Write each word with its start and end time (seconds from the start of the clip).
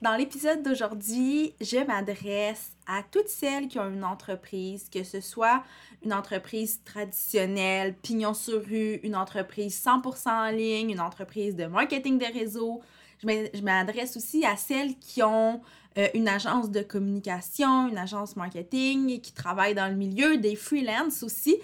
Dans 0.00 0.14
l'épisode 0.14 0.62
d'aujourd'hui, 0.62 1.54
je 1.60 1.84
m'adresse 1.84 2.70
à 2.86 3.02
toutes 3.02 3.28
celles 3.28 3.66
qui 3.66 3.80
ont 3.80 3.90
une 3.90 4.04
entreprise, 4.04 4.88
que 4.88 5.02
ce 5.02 5.20
soit 5.20 5.64
une 6.04 6.12
entreprise 6.12 6.80
traditionnelle, 6.84 7.96
pignon 7.96 8.32
sur 8.32 8.64
rue, 8.64 9.00
une 9.02 9.16
entreprise 9.16 9.82
100% 9.84 10.28
en 10.28 10.50
ligne, 10.50 10.90
une 10.90 11.00
entreprise 11.00 11.56
de 11.56 11.66
marketing 11.66 12.16
de 12.18 12.32
réseau. 12.32 12.80
Je 13.24 13.60
m'adresse 13.60 14.16
aussi 14.16 14.46
à 14.46 14.56
celles 14.56 14.96
qui 15.00 15.20
ont 15.24 15.62
euh, 15.98 16.06
une 16.14 16.28
agence 16.28 16.70
de 16.70 16.82
communication, 16.82 17.88
une 17.88 17.98
agence 17.98 18.36
marketing, 18.36 19.20
qui 19.20 19.32
travaillent 19.32 19.74
dans 19.74 19.88
le 19.88 19.96
milieu, 19.96 20.38
des 20.38 20.54
freelances 20.54 21.24
aussi. 21.24 21.56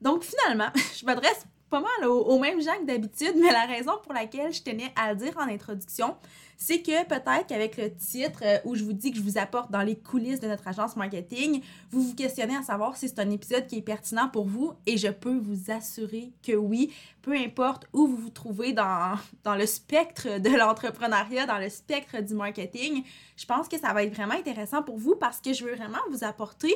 Donc 0.00 0.24
finalement, 0.24 0.72
je 1.00 1.06
m'adresse 1.06 1.46
pas 1.70 1.80
mal 1.80 2.08
aux, 2.08 2.38
mêmes 2.38 2.60
gens 2.60 2.76
que 2.80 2.86
d'habitude, 2.86 3.34
mais 3.36 3.50
la 3.50 3.66
raison 3.66 3.92
pour 4.02 4.12
laquelle 4.12 4.52
je 4.52 4.62
tenais 4.62 4.92
à 4.94 5.12
le 5.12 5.18
dire 5.18 5.36
en 5.36 5.48
introduction, 5.48 6.16
c'est 6.56 6.80
que 6.80 7.04
peut-être 7.04 7.46
qu'avec 7.48 7.76
le 7.76 7.94
titre 7.94 8.40
euh, 8.42 8.58
où 8.64 8.74
je 8.74 8.84
vous 8.84 8.92
dis 8.92 9.10
que 9.10 9.18
je 9.18 9.22
vous 9.22 9.36
apporte 9.36 9.70
dans 9.70 9.82
les 9.82 9.96
coulisses 9.96 10.40
de 10.40 10.46
notre 10.46 10.66
agence 10.68 10.96
marketing, 10.96 11.60
vous 11.90 12.02
vous 12.02 12.14
questionnez 12.14 12.56
à 12.56 12.62
savoir 12.62 12.96
si 12.96 13.08
c'est 13.08 13.18
un 13.18 13.30
épisode 13.30 13.66
qui 13.66 13.78
est 13.78 13.82
pertinent 13.82 14.28
pour 14.28 14.46
vous 14.46 14.72
et 14.86 14.96
je 14.96 15.08
peux 15.08 15.36
vous 15.36 15.70
assurer 15.70 16.32
que 16.42 16.52
oui, 16.52 16.92
peu 17.20 17.36
importe 17.36 17.86
où 17.92 18.06
vous 18.06 18.16
vous 18.16 18.30
trouvez 18.30 18.72
dans, 18.72 19.16
dans 19.44 19.54
le 19.54 19.66
spectre 19.66 20.40
de 20.40 20.56
l'entrepreneuriat, 20.56 21.46
dans 21.46 21.58
le 21.58 21.68
spectre 21.68 22.22
du 22.22 22.34
marketing, 22.34 23.04
je 23.36 23.44
pense 23.44 23.68
que 23.68 23.78
ça 23.78 23.92
va 23.92 24.04
être 24.04 24.14
vraiment 24.14 24.34
intéressant 24.34 24.82
pour 24.82 24.96
vous 24.96 25.16
parce 25.16 25.40
que 25.40 25.52
je 25.52 25.64
veux 25.64 25.74
vraiment 25.74 25.98
vous 26.10 26.24
apporter 26.24 26.74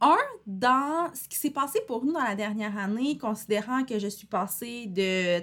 un, 0.00 0.18
dans 0.46 1.10
ce 1.14 1.28
qui 1.28 1.36
s'est 1.36 1.50
passé 1.50 1.80
pour 1.86 2.04
nous 2.04 2.12
dans 2.12 2.24
la 2.24 2.34
dernière 2.34 2.76
année, 2.76 3.16
considérant 3.18 3.84
que 3.84 3.98
je 3.98 4.08
suis 4.08 4.26
passée 4.26 4.86
de 4.86 5.42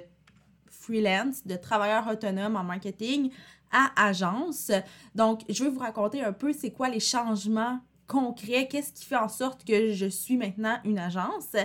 freelance, 0.70 1.46
de 1.46 1.56
travailleur 1.56 2.08
autonome 2.08 2.56
en 2.56 2.64
marketing 2.64 3.32
à 3.72 3.92
agence. 4.08 4.72
Donc, 5.16 5.42
je 5.50 5.64
vais 5.64 5.70
vous 5.70 5.80
raconter 5.80 6.24
un 6.24 6.34
peu 6.34 6.54
c'est 6.54 6.72
quoi 6.72 6.90
les 6.90 7.00
changements 7.00 7.80
concrets, 8.08 8.68
qu'est-ce 8.68 8.94
qui 8.94 9.06
fait 9.06 9.16
en 9.16 9.30
sorte 9.30 9.66
que 9.66 9.92
je 9.92 10.06
suis 10.06 10.38
maintenant 10.38 10.78
une 10.84 11.00
agence. 11.00 11.56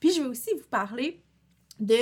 Puis, 0.00 0.12
je 0.12 0.22
vais 0.22 0.28
aussi 0.28 0.50
vous 0.54 0.68
parler 0.70 1.22
de 1.78 1.96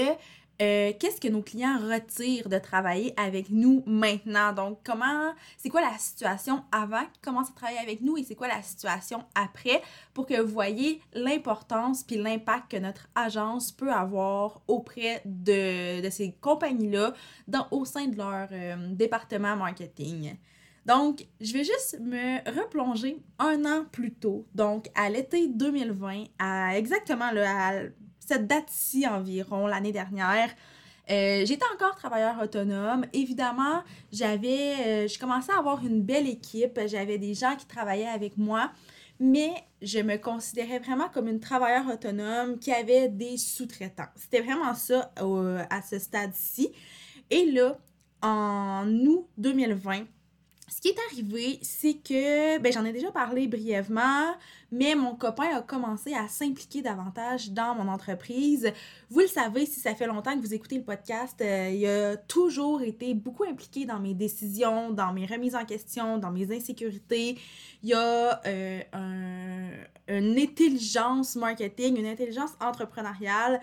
euh, 0.62 0.92
qu'est-ce 0.98 1.20
que 1.20 1.28
nos 1.28 1.42
clients 1.42 1.78
retirent 1.78 2.48
de 2.48 2.58
travailler 2.58 3.12
avec 3.18 3.50
nous 3.50 3.82
maintenant? 3.86 4.52
Donc, 4.52 4.78
comment, 4.84 5.32
c'est 5.58 5.68
quoi 5.68 5.82
la 5.82 5.96
situation 5.98 6.64
avant 6.72 7.00
qu'ils 7.00 7.22
commencent 7.22 7.50
à 7.50 7.54
travailler 7.54 7.78
avec 7.78 8.00
nous 8.00 8.16
et 8.16 8.22
c'est 8.22 8.34
quoi 8.34 8.48
la 8.48 8.62
situation 8.62 9.24
après 9.34 9.82
pour 10.14 10.26
que 10.26 10.40
vous 10.40 10.52
voyez 10.52 11.02
l'importance 11.12 12.02
puis 12.02 12.16
l'impact 12.16 12.70
que 12.70 12.76
notre 12.78 13.08
agence 13.14 13.70
peut 13.70 13.92
avoir 13.92 14.62
auprès 14.66 15.20
de, 15.26 16.08
ces 16.10 16.32
compagnies-là 16.40 17.12
au 17.70 17.84
sein 17.84 18.06
de 18.06 18.16
leur 18.16 18.48
euh, 18.50 18.76
département 18.92 19.56
marketing? 19.56 20.36
Donc, 20.86 21.26
je 21.40 21.52
vais 21.52 21.64
juste 21.64 21.98
me 22.00 22.38
replonger 22.48 23.18
un 23.40 23.64
an 23.64 23.84
plus 23.90 24.14
tôt, 24.14 24.46
donc 24.54 24.88
à 24.94 25.10
l'été 25.10 25.48
2020, 25.48 26.26
à 26.38 26.78
exactement 26.78 27.32
le, 27.32 27.42
à 27.42 27.72
cette 28.26 28.46
date-ci 28.46 29.06
environ, 29.06 29.66
l'année 29.66 29.92
dernière, 29.92 30.50
euh, 31.08 31.44
j'étais 31.46 31.64
encore 31.74 31.94
travailleur 31.94 32.40
autonome. 32.42 33.06
Évidemment, 33.12 33.82
j'avais, 34.12 35.04
euh, 35.04 35.08
je 35.08 35.18
commençais 35.18 35.52
à 35.52 35.58
avoir 35.58 35.84
une 35.84 36.02
belle 36.02 36.28
équipe. 36.28 36.80
J'avais 36.86 37.18
des 37.18 37.34
gens 37.34 37.54
qui 37.56 37.66
travaillaient 37.66 38.08
avec 38.08 38.36
moi, 38.36 38.72
mais 39.20 39.52
je 39.82 40.00
me 40.00 40.16
considérais 40.16 40.80
vraiment 40.80 41.08
comme 41.08 41.28
une 41.28 41.40
travailleur 41.40 41.86
autonome 41.86 42.58
qui 42.58 42.72
avait 42.72 43.08
des 43.08 43.36
sous-traitants. 43.36 44.08
C'était 44.16 44.40
vraiment 44.40 44.74
ça 44.74 45.12
à 45.70 45.82
ce 45.82 45.98
stade-ci. 45.98 46.72
Et 47.30 47.50
là, 47.52 47.78
en 48.22 48.88
août 48.88 49.28
2020, 49.38 50.06
ce 50.68 50.80
qui 50.80 50.88
est 50.88 50.98
arrivé, 51.10 51.60
c'est 51.62 51.94
que, 51.94 52.58
ben, 52.58 52.72
j'en 52.72 52.84
ai 52.84 52.92
déjà 52.92 53.12
parlé 53.12 53.46
brièvement, 53.46 54.34
mais 54.72 54.96
mon 54.96 55.14
copain 55.14 55.56
a 55.56 55.62
commencé 55.62 56.12
à 56.12 56.26
s'impliquer 56.26 56.82
davantage 56.82 57.50
dans 57.50 57.76
mon 57.76 57.88
entreprise. 57.88 58.72
Vous 59.08 59.20
le 59.20 59.28
savez, 59.28 59.64
si 59.64 59.78
ça 59.78 59.94
fait 59.94 60.08
longtemps 60.08 60.34
que 60.34 60.44
vous 60.44 60.54
écoutez 60.54 60.78
le 60.78 60.82
podcast, 60.82 61.40
euh, 61.40 61.70
il 61.72 61.86
a 61.86 62.16
toujours 62.16 62.82
été 62.82 63.14
beaucoup 63.14 63.44
impliqué 63.44 63.84
dans 63.84 64.00
mes 64.00 64.14
décisions, 64.14 64.90
dans 64.90 65.12
mes 65.12 65.26
remises 65.26 65.54
en 65.54 65.64
question, 65.64 66.18
dans 66.18 66.32
mes 66.32 66.52
insécurités. 66.52 67.38
Il 67.84 67.90
y 67.90 67.94
a 67.94 68.40
euh, 68.44 68.80
une 70.08 70.36
intelligence 70.36 71.36
marketing, 71.36 71.96
une 71.96 72.06
intelligence 72.06 72.50
entrepreneuriale 72.60 73.60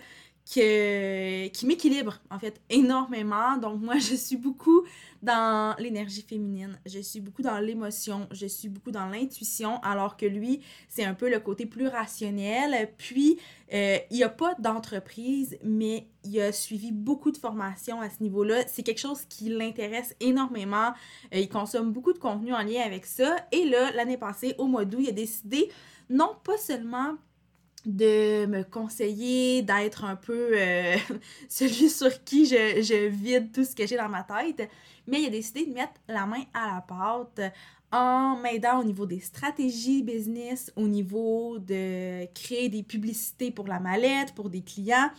que, 0.52 1.48
qui 1.48 1.66
m'équilibre, 1.66 2.20
en 2.30 2.38
fait, 2.38 2.60
énormément. 2.68 3.56
Donc, 3.56 3.80
moi, 3.80 3.98
je 3.98 4.14
suis 4.14 4.36
beaucoup 4.36 4.82
dans 5.22 5.74
l'énergie 5.78 6.22
féminine, 6.22 6.78
je 6.84 6.98
suis 6.98 7.20
beaucoup 7.20 7.40
dans 7.40 7.58
l'émotion, 7.58 8.28
je 8.30 8.46
suis 8.46 8.68
beaucoup 8.68 8.90
dans 8.90 9.06
l'intuition, 9.06 9.80
alors 9.82 10.18
que 10.18 10.26
lui, 10.26 10.60
c'est 10.88 11.04
un 11.04 11.14
peu 11.14 11.30
le 11.30 11.40
côté 11.40 11.64
plus 11.64 11.88
rationnel. 11.88 12.90
Puis, 12.98 13.38
euh, 13.72 13.96
il 14.10 14.18
n'y 14.18 14.22
a 14.22 14.28
pas 14.28 14.54
d'entreprise, 14.58 15.56
mais 15.64 16.06
il 16.24 16.38
a 16.40 16.52
suivi 16.52 16.92
beaucoup 16.92 17.30
de 17.30 17.38
formations 17.38 18.02
à 18.02 18.10
ce 18.10 18.22
niveau-là. 18.22 18.64
C'est 18.66 18.82
quelque 18.82 19.00
chose 19.00 19.24
qui 19.28 19.48
l'intéresse 19.48 20.14
énormément. 20.20 20.92
Euh, 21.34 21.38
il 21.38 21.48
consomme 21.48 21.90
beaucoup 21.90 22.12
de 22.12 22.18
contenu 22.18 22.52
en 22.52 22.62
lien 22.62 22.82
avec 22.84 23.06
ça. 23.06 23.36
Et 23.50 23.64
là, 23.64 23.92
l'année 23.92 24.18
passée, 24.18 24.54
au 24.58 24.66
mois 24.66 24.84
d'août, 24.84 25.00
il 25.00 25.08
a 25.08 25.12
décidé 25.12 25.70
non 26.10 26.36
pas 26.44 26.58
seulement 26.58 27.14
de 27.86 28.46
me 28.46 28.62
conseiller, 28.62 29.62
d'être 29.62 30.04
un 30.04 30.16
peu 30.16 30.50
euh, 30.52 30.96
celui 31.48 31.90
sur 31.90 32.24
qui 32.24 32.46
je, 32.46 32.82
je, 32.82 33.08
vide 33.08 33.52
tout 33.52 33.64
ce 33.64 33.74
que 33.74 33.86
j'ai 33.86 33.96
dans 33.96 34.08
ma 34.08 34.22
tête. 34.22 34.68
Mais 35.06 35.22
il 35.22 35.26
a 35.26 35.30
décidé 35.30 35.66
de 35.66 35.72
mettre 35.72 36.00
la 36.08 36.26
main 36.26 36.42
à 36.52 36.74
la 36.74 36.80
pâte 36.80 37.52
en 37.92 38.36
m'aidant 38.36 38.80
au 38.80 38.84
niveau 38.84 39.06
des 39.06 39.20
stratégies 39.20 40.02
business, 40.02 40.72
au 40.74 40.88
niveau 40.88 41.58
de 41.58 42.26
créer 42.34 42.68
des 42.68 42.82
publicités 42.82 43.50
pour 43.52 43.68
la 43.68 43.78
mallette, 43.78 44.34
pour 44.34 44.50
des 44.50 44.62
clients. 44.62 45.10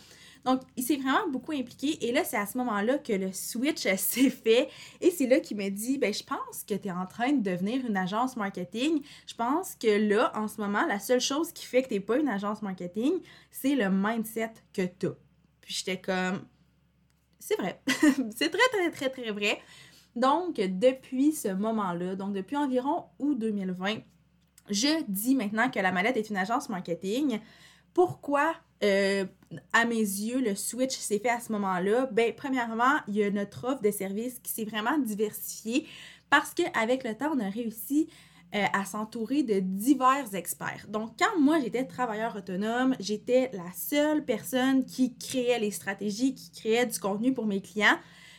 Donc, 0.44 0.60
il 0.76 0.84
s'est 0.84 0.96
vraiment 0.96 1.28
beaucoup 1.32 1.52
impliqué. 1.52 2.06
Et 2.06 2.12
là, 2.12 2.22
c'est 2.22 2.36
à 2.36 2.46
ce 2.46 2.56
moment-là 2.58 2.98
que 2.98 3.12
le 3.12 3.32
switch 3.32 3.82
s'est 3.96 4.30
fait. 4.30 4.68
Et 5.00 5.10
c'est 5.10 5.26
là 5.26 5.40
qu'il 5.40 5.56
m'a 5.56 5.70
dit, 5.70 5.98
ben, 5.98 6.14
je 6.14 6.22
pense 6.22 6.62
que 6.62 6.74
tu 6.74 6.86
es 6.86 6.92
en 6.92 7.06
train 7.06 7.32
de 7.32 7.42
devenir 7.42 7.84
une 7.84 7.96
agence 7.96 8.36
marketing. 8.36 9.02
Je 9.26 9.34
pense 9.34 9.74
que 9.74 10.08
là, 10.08 10.30
en 10.36 10.46
ce 10.46 10.60
moment, 10.60 10.86
la 10.86 11.00
seule 11.00 11.20
chose 11.20 11.50
qui 11.52 11.66
fait 11.66 11.82
que 11.82 11.88
tu 11.88 11.94
n'es 11.94 12.00
pas 12.00 12.18
une 12.18 12.28
agence 12.28 12.62
marketing, 12.62 13.14
c'est 13.50 13.74
le 13.74 13.90
mindset 13.90 14.52
que 14.72 14.82
tu 14.82 15.06
as. 15.06 15.16
Puis 15.62 15.74
j'étais 15.74 16.00
comme, 16.00 16.42
c'est 17.46 17.56
vrai. 17.56 17.80
c'est 18.34 18.50
très, 18.50 18.68
très, 18.72 18.90
très, 18.90 19.08
très 19.08 19.30
vrai. 19.30 19.60
Donc, 20.16 20.56
depuis 20.56 21.32
ce 21.32 21.48
moment-là, 21.48 22.16
donc 22.16 22.32
depuis 22.32 22.56
environ 22.56 23.04
août 23.18 23.38
2020, 23.38 23.98
je 24.70 25.02
dis 25.06 25.36
maintenant 25.36 25.70
que 25.70 25.78
la 25.78 25.92
mallette 25.92 26.16
est 26.16 26.28
une 26.28 26.36
agence 26.36 26.68
marketing. 26.68 27.38
Pourquoi 27.94 28.54
euh, 28.82 29.24
à 29.72 29.84
mes 29.84 29.94
yeux, 29.94 30.40
le 30.40 30.56
switch 30.56 30.96
s'est 30.96 31.20
fait 31.20 31.30
à 31.30 31.38
ce 31.38 31.52
moment-là? 31.52 32.08
Ben, 32.10 32.32
premièrement, 32.36 32.98
il 33.06 33.14
y 33.14 33.22
a 33.22 33.30
notre 33.30 33.64
offre 33.64 33.82
de 33.82 33.90
services 33.92 34.40
qui 34.40 34.50
s'est 34.50 34.64
vraiment 34.64 34.98
diversifiée 34.98 35.86
parce 36.30 36.52
qu'avec 36.52 37.04
le 37.04 37.14
temps, 37.14 37.30
on 37.32 37.38
a 37.38 37.48
réussi 37.48 38.08
euh, 38.54 38.64
à 38.72 38.84
s'entourer 38.84 39.42
de 39.42 39.58
divers 39.60 40.34
experts. 40.34 40.86
Donc, 40.88 41.12
quand 41.18 41.40
moi 41.40 41.58
j'étais 41.60 41.84
travailleur 41.84 42.36
autonome, 42.36 42.94
j'étais 43.00 43.50
la 43.52 43.70
seule 43.74 44.24
personne 44.24 44.84
qui 44.84 45.16
créait 45.16 45.58
les 45.58 45.72
stratégies, 45.72 46.34
qui 46.34 46.50
créait 46.50 46.86
du 46.86 46.98
contenu 46.98 47.34
pour 47.34 47.46
mes 47.46 47.60
clients. 47.60 47.98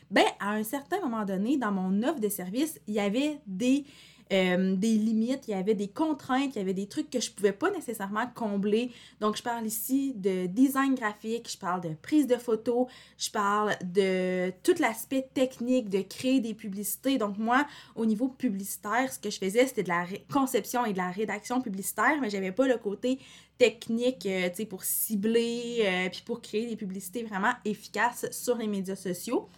Ben, 0.09 0.23
à 0.39 0.51
un 0.51 0.63
certain 0.63 1.01
moment 1.01 1.25
donné, 1.25 1.57
dans 1.57 1.71
mon 1.71 2.03
offre 2.03 2.21
de 2.21 2.29
services, 2.29 2.79
il 2.87 2.93
y 2.93 2.99
avait 2.99 3.41
des 3.45 3.85
euh, 4.31 4.75
des 4.75 4.93
limites, 4.93 5.47
il 5.47 5.51
y 5.51 5.53
avait 5.53 5.73
des 5.73 5.87
contraintes, 5.87 6.55
il 6.55 6.59
y 6.59 6.61
avait 6.61 6.73
des 6.73 6.87
trucs 6.87 7.09
que 7.09 7.19
je 7.19 7.31
pouvais 7.31 7.51
pas 7.51 7.71
nécessairement 7.71 8.27
combler. 8.33 8.91
Donc, 9.19 9.37
je 9.37 9.43
parle 9.43 9.65
ici 9.65 10.13
de 10.15 10.45
design 10.47 10.95
graphique, 10.95 11.49
je 11.51 11.57
parle 11.57 11.81
de 11.81 11.89
prise 12.01 12.27
de 12.27 12.35
photos, 12.35 12.87
je 13.17 13.29
parle 13.31 13.75
de 13.83 14.51
tout 14.63 14.75
l'aspect 14.79 15.29
technique 15.33 15.89
de 15.89 16.01
créer 16.01 16.39
des 16.39 16.53
publicités. 16.53 17.17
Donc, 17.17 17.37
moi, 17.37 17.65
au 17.95 18.05
niveau 18.05 18.27
publicitaire, 18.27 19.11
ce 19.11 19.19
que 19.19 19.29
je 19.29 19.37
faisais, 19.37 19.67
c'était 19.67 19.83
de 19.83 19.89
la 19.89 20.05
conception 20.31 20.85
et 20.85 20.93
de 20.93 20.97
la 20.97 21.11
rédaction 21.11 21.61
publicitaire, 21.61 22.17
mais 22.21 22.29
j'avais 22.29 22.51
pas 22.51 22.67
le 22.67 22.77
côté 22.77 23.19
technique, 23.57 24.25
euh, 24.25 24.49
tu 24.49 24.55
sais, 24.57 24.65
pour 24.65 24.83
cibler, 24.83 25.83
euh, 25.83 26.09
puis 26.09 26.21
pour 26.25 26.41
créer 26.41 26.67
des 26.67 26.75
publicités 26.75 27.23
vraiment 27.23 27.53
efficaces 27.65 28.27
sur 28.31 28.57
les 28.57 28.67
médias 28.67 28.95
sociaux. 28.95 29.49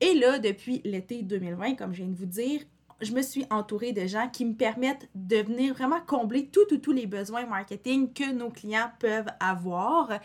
Et 0.00 0.14
là, 0.14 0.38
depuis 0.38 0.80
l'été 0.84 1.22
2020, 1.22 1.74
comme 1.74 1.92
je 1.92 2.02
viens 2.02 2.12
de 2.12 2.16
vous 2.16 2.26
dire, 2.26 2.62
je 3.00 3.12
me 3.12 3.22
suis 3.22 3.44
entourée 3.50 3.92
de 3.92 4.06
gens 4.06 4.28
qui 4.28 4.44
me 4.44 4.54
permettent 4.54 5.08
de 5.14 5.36
venir 5.36 5.74
vraiment 5.74 6.00
combler 6.06 6.46
tous, 6.46 6.66
tous, 6.66 6.78
tous 6.78 6.92
les 6.92 7.06
besoins 7.06 7.46
marketing 7.46 8.12
que 8.12 8.32
nos 8.32 8.50
clients 8.50 8.90
peuvent 8.98 9.30
avoir. 9.40 10.20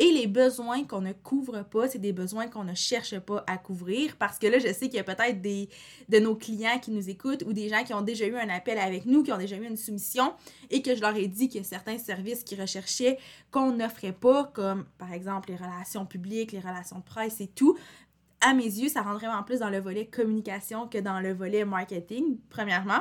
Et 0.00 0.12
les 0.12 0.28
besoins 0.28 0.84
qu'on 0.84 1.00
ne 1.00 1.12
couvre 1.12 1.64
pas, 1.64 1.88
c'est 1.88 1.98
des 1.98 2.12
besoins 2.12 2.46
qu'on 2.46 2.62
ne 2.62 2.74
cherche 2.74 3.18
pas 3.18 3.42
à 3.48 3.58
couvrir 3.58 4.16
parce 4.16 4.38
que 4.38 4.46
là, 4.46 4.60
je 4.60 4.68
sais 4.68 4.88
qu'il 4.88 4.94
y 4.94 5.00
a 5.00 5.04
peut-être 5.04 5.40
des 5.40 5.68
de 6.08 6.20
nos 6.20 6.36
clients 6.36 6.78
qui 6.78 6.92
nous 6.92 7.10
écoutent 7.10 7.42
ou 7.46 7.52
des 7.52 7.68
gens 7.68 7.82
qui 7.82 7.92
ont 7.94 8.02
déjà 8.02 8.24
eu 8.26 8.36
un 8.36 8.48
appel 8.48 8.78
avec 8.78 9.06
nous, 9.06 9.24
qui 9.24 9.32
ont 9.32 9.38
déjà 9.38 9.56
eu 9.56 9.64
une 9.64 9.76
soumission 9.76 10.34
et 10.70 10.82
que 10.82 10.94
je 10.94 11.00
leur 11.00 11.16
ai 11.16 11.26
dit 11.26 11.48
qu'il 11.48 11.62
y 11.62 11.64
a 11.64 11.66
certains 11.66 11.98
services 11.98 12.44
qu'ils 12.44 12.60
recherchaient 12.60 13.18
qu'on 13.50 13.72
n'offrait 13.72 14.12
pas, 14.12 14.44
comme 14.54 14.84
par 14.98 15.12
exemple 15.12 15.48
les 15.50 15.56
relations 15.56 16.06
publiques, 16.06 16.52
les 16.52 16.60
relations 16.60 16.98
de 16.98 17.04
presse 17.04 17.40
et 17.40 17.48
tout. 17.48 17.76
À 18.40 18.54
mes 18.54 18.64
yeux, 18.64 18.88
ça 18.88 19.02
rentre 19.02 19.18
vraiment 19.18 19.42
plus 19.42 19.60
dans 19.60 19.70
le 19.70 19.80
volet 19.80 20.06
communication 20.06 20.86
que 20.86 20.98
dans 20.98 21.20
le 21.20 21.32
volet 21.32 21.64
marketing, 21.64 22.38
premièrement. 22.50 23.00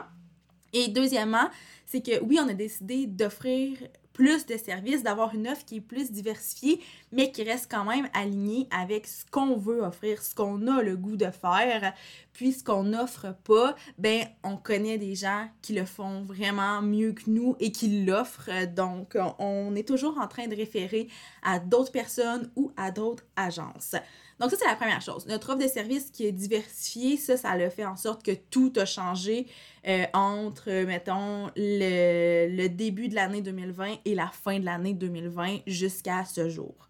Et 0.74 0.88
deuxièmement, 0.88 1.50
c'est 1.86 2.02
que 2.02 2.24
oui, 2.24 2.40
on 2.42 2.50
a 2.50 2.54
décidé 2.54 3.06
d'offrir 3.06 3.78
plus 4.18 4.48
de 4.48 4.58
services, 4.58 5.04
d'avoir 5.04 5.36
une 5.36 5.48
offre 5.48 5.64
qui 5.64 5.76
est 5.76 5.82
plus 5.82 6.12
diversifiée, 6.12 6.82
mais 7.12 7.32
qui 7.32 7.44
reste 7.44 7.70
quand 7.70 7.86
même 7.86 8.10
alignée 8.14 8.68
avec 8.72 9.06
ce 9.06 9.24
qu'on 9.30 9.58
veut 9.58 9.84
offrir, 9.84 10.24
ce 10.24 10.34
qu'on 10.34 10.66
a 10.66 10.82
le 10.82 10.98
goût 10.98 11.18
de 11.18 11.30
faire. 11.30 11.94
Puis 12.34 12.54
ce 12.54 12.64
qu'on 12.64 12.84
n'offre 12.84 13.36
pas, 13.44 13.76
ben 14.00 14.26
on 14.44 14.58
connaît 14.58 14.98
des 14.98 15.14
gens 15.14 15.48
qui 15.62 15.74
le 15.74 15.86
font 15.86 16.24
vraiment 16.24 16.82
mieux 16.82 17.12
que 17.14 17.30
nous 17.30 17.56
et 17.60 17.72
qui 17.72 18.06
l'offrent. 18.06 18.66
Donc 18.76 19.16
on 19.38 19.76
est 19.76 19.88
toujours 19.88 20.18
en 20.18 20.28
train 20.28 20.48
de 20.48 20.56
référer 20.56 21.10
à 21.44 21.60
d'autres 21.60 21.92
personnes 21.92 22.52
ou 22.56 22.72
à 22.76 22.90
d'autres 22.90 23.24
agences. 23.36 23.96
Donc 24.40 24.52
ça, 24.52 24.58
c'est 24.60 24.68
la 24.68 24.76
première 24.76 25.02
chose. 25.02 25.26
Notre 25.26 25.50
offre 25.50 25.64
de 25.64 25.68
service 25.68 26.12
qui 26.12 26.26
est 26.26 26.32
diversifiée, 26.32 27.18
ça, 27.18 27.38
ça 27.38 27.56
le 27.56 27.70
fait 27.70 27.86
en 27.86 27.96
sorte 27.96 28.24
que 28.24 28.32
tout 28.32 28.72
a 28.76 28.86
changé 28.86 29.48
euh, 29.88 30.06
entre, 30.14 30.84
mettons, 30.86 31.48
le, 31.56 32.48
le 32.56 32.70
début 32.70 33.08
de 33.08 33.16
l'année 33.16 33.42
2020 33.42 33.96
et 34.06 34.16
la 34.16 34.28
fin 34.28 34.60
de 34.60 34.66
l'année 34.66 34.94
2020 34.94 35.60
jusqu'à 35.66 36.24
ce 36.26 36.50
jour. 36.50 36.87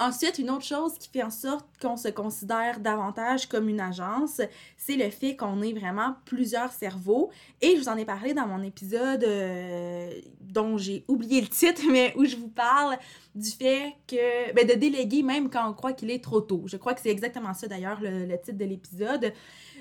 Ensuite, 0.00 0.40
une 0.40 0.50
autre 0.50 0.64
chose 0.64 0.98
qui 0.98 1.08
fait 1.08 1.22
en 1.22 1.30
sorte 1.30 1.66
qu'on 1.80 1.96
se 1.96 2.08
considère 2.08 2.80
davantage 2.80 3.46
comme 3.46 3.68
une 3.68 3.78
agence, 3.78 4.40
c'est 4.76 4.96
le 4.96 5.08
fait 5.08 5.36
qu'on 5.36 5.62
ait 5.62 5.72
vraiment 5.72 6.16
plusieurs 6.24 6.72
cerveaux. 6.72 7.30
Et 7.60 7.76
je 7.76 7.80
vous 7.80 7.88
en 7.88 7.96
ai 7.96 8.04
parlé 8.04 8.34
dans 8.34 8.48
mon 8.48 8.60
épisode 8.64 9.22
euh, 9.22 10.10
dont 10.40 10.78
j'ai 10.78 11.04
oublié 11.06 11.40
le 11.40 11.46
titre, 11.46 11.82
mais 11.92 12.12
où 12.16 12.24
je 12.24 12.34
vous 12.34 12.48
parle 12.48 12.98
du 13.36 13.50
fait 13.50 13.94
que, 14.08 14.52
ben, 14.52 14.66
de 14.66 14.74
déléguer 14.74 15.22
même 15.22 15.48
quand 15.48 15.68
on 15.70 15.72
croit 15.74 15.92
qu'il 15.92 16.10
est 16.10 16.22
trop 16.22 16.40
tôt. 16.40 16.64
Je 16.66 16.76
crois 16.76 16.94
que 16.94 17.00
c'est 17.00 17.10
exactement 17.10 17.54
ça 17.54 17.68
d'ailleurs 17.68 18.00
le, 18.00 18.26
le 18.26 18.40
titre 18.40 18.58
de 18.58 18.64
l'épisode. 18.64 19.32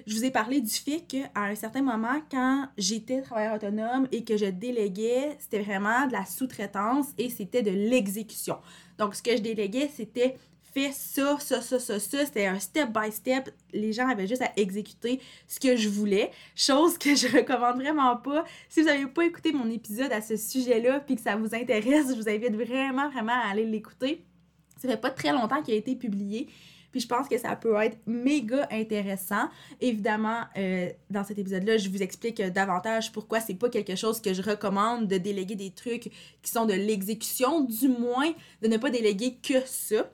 Je 0.06 0.16
vous 0.16 0.26
ai 0.26 0.32
parlé 0.32 0.62
du 0.62 0.74
fait 0.74 1.02
qu'à 1.02 1.30
un 1.36 1.56
certain 1.56 1.82
moment, 1.82 2.22
quand 2.30 2.68
j'étais 2.78 3.22
travailleur 3.22 3.56
autonome 3.56 4.08
et 4.12 4.24
que 4.24 4.38
je 4.38 4.46
déléguais, 4.46 5.38
c'était 5.40 5.62
vraiment 5.62 6.06
de 6.08 6.14
la 6.14 6.26
sous-traitance 6.26 7.08
et 7.18 7.30
c'était 7.30 7.64
de 7.64 7.72
l'exécution. 7.72 8.58
Donc, 8.98 9.16
ce 9.16 9.24
que 9.24 9.36
je 9.36 9.42
déléguais, 9.42 9.90
c'était 9.94 10.36
fais 10.74 10.92
ça, 10.92 11.38
ça, 11.40 11.62
ça, 11.62 11.80
ça, 11.80 12.00
ça. 12.00 12.26
C'était 12.26 12.48
un 12.48 12.60
step 12.60 12.90
by 12.90 13.12
step. 13.12 13.50
Les 13.72 13.94
gens 13.94 14.08
avaient 14.08 14.28
juste 14.28 14.42
à 14.42 14.52
exécuter 14.58 15.20
ce 15.48 15.60
que 15.60 15.76
je 15.76 15.88
voulais. 15.88 16.32
Chose 16.56 16.98
que 16.98 17.16
je 17.16 17.28
recommande 17.38 17.76
vraiment 17.76 18.18
pas. 18.18 18.44
Si 18.70 18.82
vous 18.82 18.88
n'avez 18.88 19.08
pas 19.08 19.26
écouté 19.26 19.52
mon 19.52 19.70
épisode 19.70 20.12
à 20.12 20.22
ce 20.22 20.36
sujet-là 20.36 21.00
puis 21.00 21.16
que 21.16 21.22
ça 21.22 21.36
vous 21.36 21.54
intéresse, 21.54 22.08
je 22.10 22.16
vous 22.16 22.30
invite 22.30 22.56
vraiment, 22.56 23.10
vraiment 23.10 23.34
à 23.34 23.52
aller 23.52 23.66
l'écouter. 23.66 24.24
Ça 24.82 24.90
fait 24.90 24.98
pas 24.98 25.12
très 25.12 25.32
longtemps 25.32 25.62
qu'il 25.62 25.76
a 25.76 25.78
été 25.78 25.96
publié. 25.96 26.48
Puis 26.94 27.02
je 27.02 27.08
pense 27.08 27.28
que 27.28 27.38
ça 27.40 27.56
peut 27.56 27.76
être 27.82 27.98
méga 28.06 28.68
intéressant. 28.72 29.50
Évidemment, 29.82 30.44
euh, 30.58 30.90
dans 31.10 31.24
cet 31.24 31.40
épisode-là, 31.40 31.78
je 31.78 31.90
vous 31.90 32.04
explique 32.04 32.40
davantage 32.40 33.12
pourquoi 33.12 33.40
c'est 33.40 33.56
pas 33.56 33.68
quelque 33.68 33.96
chose 33.96 34.22
que 34.22 34.34
je 34.34 34.44
recommande 34.44 35.08
de 35.08 35.18
déléguer 35.18 35.56
des 35.56 35.72
trucs 35.72 36.12
qui 36.44 36.52
sont 36.52 36.66
de 36.66 36.74
l'exécution, 36.74 37.62
du 37.62 37.88
moins 37.90 38.32
de 38.62 38.68
ne 38.68 38.78
pas 38.78 38.92
déléguer 38.92 39.38
que 39.42 39.60
ça. 39.66 40.06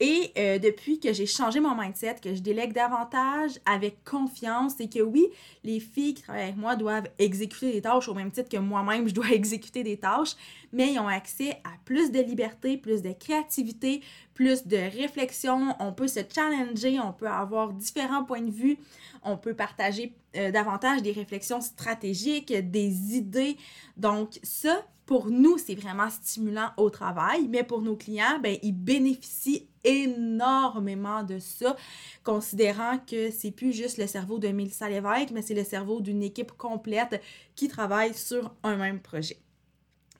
Et 0.00 0.32
euh, 0.38 0.58
depuis 0.58 1.00
que 1.00 1.12
j'ai 1.12 1.26
changé 1.26 1.58
mon 1.58 1.74
mindset, 1.74 2.16
que 2.22 2.32
je 2.34 2.40
délègue 2.40 2.72
davantage 2.72 3.52
avec 3.66 4.04
confiance 4.04 4.78
et 4.78 4.88
que 4.88 5.00
oui, 5.00 5.26
les 5.64 5.80
filles 5.80 6.14
qui 6.14 6.22
travaillent 6.22 6.44
avec 6.44 6.56
moi 6.56 6.76
doivent 6.76 7.08
exécuter 7.18 7.72
des 7.72 7.82
tâches 7.82 8.08
au 8.08 8.14
même 8.14 8.30
titre 8.30 8.48
que 8.48 8.58
moi-même, 8.58 9.08
je 9.08 9.14
dois 9.14 9.30
exécuter 9.32 9.82
des 9.82 9.96
tâches, 9.96 10.36
mais 10.72 10.92
ils 10.92 10.98
ont 10.98 11.08
accès 11.08 11.60
à 11.64 11.70
plus 11.84 12.10
de 12.10 12.20
liberté, 12.20 12.76
plus 12.76 13.02
de 13.02 13.12
créativité, 13.12 14.02
plus 14.34 14.66
de 14.66 14.76
réflexion. 14.76 15.74
On 15.80 15.92
peut 15.92 16.08
se 16.08 16.20
challenger, 16.32 17.00
on 17.00 17.12
peut 17.12 17.28
avoir 17.28 17.72
différents 17.72 18.24
points 18.24 18.42
de 18.42 18.50
vue, 18.50 18.78
on 19.22 19.36
peut 19.36 19.54
partager 19.54 20.14
euh, 20.36 20.50
davantage 20.50 21.02
des 21.02 21.12
réflexions 21.12 21.60
stratégiques, 21.60 22.52
des 22.52 23.16
idées. 23.16 23.56
Donc 23.96 24.38
ça, 24.42 24.84
pour 25.06 25.30
nous, 25.30 25.56
c'est 25.56 25.74
vraiment 25.74 26.10
stimulant 26.10 26.68
au 26.76 26.90
travail, 26.90 27.48
mais 27.48 27.64
pour 27.64 27.80
nos 27.80 27.96
clients, 27.96 28.38
ben, 28.42 28.58
ils 28.62 28.72
bénéficient 28.72 29.66
énormément 29.82 31.22
de 31.22 31.38
ça, 31.38 31.76
considérant 32.24 32.98
que 32.98 33.30
c'est 33.30 33.50
plus 33.50 33.72
juste 33.72 33.96
le 33.96 34.06
cerveau 34.06 34.38
de 34.38 34.48
Mélissa 34.48 34.86
Lévesque, 34.86 35.30
mais 35.32 35.40
c'est 35.40 35.54
le 35.54 35.64
cerveau 35.64 36.02
d'une 36.02 36.22
équipe 36.22 36.52
complète 36.52 37.22
qui 37.54 37.68
travaille 37.68 38.12
sur 38.12 38.54
un 38.62 38.76
même 38.76 39.00
projet. 39.00 39.38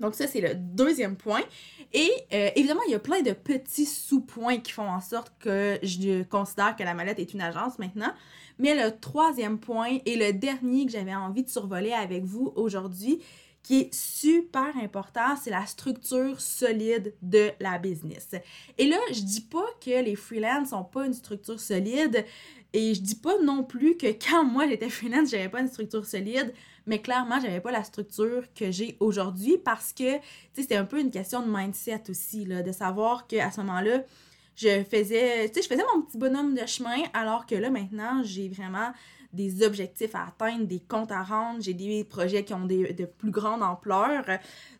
Donc 0.00 0.15
ça, 0.15 0.27
c'est 0.27 0.41
le 0.41 0.55
deuxième 0.55 1.17
point. 1.17 1.43
Et 1.93 2.11
euh, 2.33 2.50
évidemment, 2.55 2.83
il 2.87 2.93
y 2.93 2.95
a 2.95 2.99
plein 2.99 3.23
de 3.23 3.33
petits 3.33 3.87
sous-points 3.87 4.59
qui 4.59 4.73
font 4.73 4.89
en 4.89 5.00
sorte 5.00 5.33
que 5.39 5.79
je 5.83 6.23
considère 6.25 6.77
que 6.77 6.83
la 6.83 6.95
mallette 6.95 7.19
est 7.19 7.33
une 7.33 7.41
agence 7.41 7.79
maintenant. 7.79 8.12
Mais 8.59 8.75
le 8.75 8.99
troisième 8.99 9.59
point 9.59 9.99
et 10.05 10.17
le 10.17 10.33
dernier 10.33 10.87
que 10.87 10.93
j'avais 10.93 11.15
envie 11.15 11.45
de 11.45 11.49
survoler 11.49 11.93
avec 11.93 12.25
vous 12.25 12.53
aujourd'hui, 12.56 13.21
qui 13.62 13.81
est 13.81 13.95
super 13.95 14.77
important, 14.83 15.37
c'est 15.43 15.50
la 15.50 15.67
structure 15.67 16.41
solide 16.41 17.15
de 17.23 17.50
la 17.61 17.79
business. 17.79 18.31
Et 18.79 18.87
là, 18.87 18.97
je 19.12 19.21
dis 19.21 19.43
pas 19.43 19.67
que 19.85 20.03
les 20.03 20.17
freelances 20.17 20.73
n'ont 20.73 20.85
pas 20.85 21.06
une 21.06 21.12
structure 21.12 21.61
solide 21.61 22.25
et 22.73 22.95
je 22.95 23.00
dis 23.00 23.15
pas 23.15 23.41
non 23.43 23.65
plus 23.65 23.97
que 23.97 24.06
quand 24.06 24.45
moi 24.45 24.69
j'étais 24.69 24.89
freelance, 24.89 25.31
j'avais 25.31 25.49
pas 25.49 25.61
une 25.61 25.69
structure 25.69 26.05
solide, 26.05 26.53
mais 26.88 27.00
clairement, 27.00 27.38
j'avais 27.40 27.61
pas 27.61 27.70
la 27.70 27.85
structure 27.85 28.43
que 28.55 28.70
j'ai 28.70 28.96
aujourd'hui 28.99 29.58
parce 29.58 29.93
que 29.93 30.19
c'était 30.55 30.76
un 30.76 30.85
peu 30.85 30.99
une 30.99 31.11
question 31.11 31.43
de 31.43 31.50
mindset 31.50 32.05
aussi 32.08 32.44
là, 32.44 32.62
de 32.62 32.73
savoir 32.73 33.26
qu'à 33.26 33.50
ce 33.50 33.61
moment-là, 33.61 34.02
je 34.56 34.82
faisais, 34.85 35.52
je 35.55 35.69
faisais 35.69 35.85
mon 35.94 36.02
petit 36.02 36.19
bonhomme 36.19 36.55
de 36.55 36.67
chemin 36.67 37.02
alors 37.12 37.46
que 37.46 37.55
là 37.55 37.70
maintenant, 37.70 38.23
j'ai 38.25 38.49
vraiment 38.49 38.93
des 39.32 39.62
objectifs 39.62 40.14
à 40.14 40.29
atteindre, 40.29 40.67
des 40.67 40.81
comptes 40.81 41.12
à 41.12 41.23
rendre, 41.23 41.61
j'ai 41.61 41.75
des 41.75 42.02
projets 42.04 42.45
qui 42.45 42.54
ont 42.54 42.64
des, 42.64 42.95
de 42.95 43.04
plus 43.04 43.30
grande 43.30 43.62
ampleur. 43.62 44.25